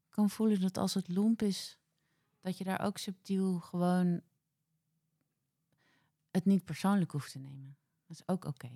kan 0.10 0.30
voelen 0.30 0.62
dat 0.62 0.78
als 0.78 0.94
het 0.94 1.08
lomp 1.08 1.42
is, 1.42 1.78
dat 2.42 2.58
je 2.58 2.64
daar 2.64 2.82
ook 2.82 2.98
subtiel 2.98 3.60
gewoon 3.60 4.22
het 6.32 6.46
niet 6.46 6.66
persoonlijk 6.66 7.12
hoeft 7.12 7.32
te 7.32 7.40
nemen. 7.40 7.78
Is 8.14 8.24
ook 8.26 8.46
oké. 8.46 8.70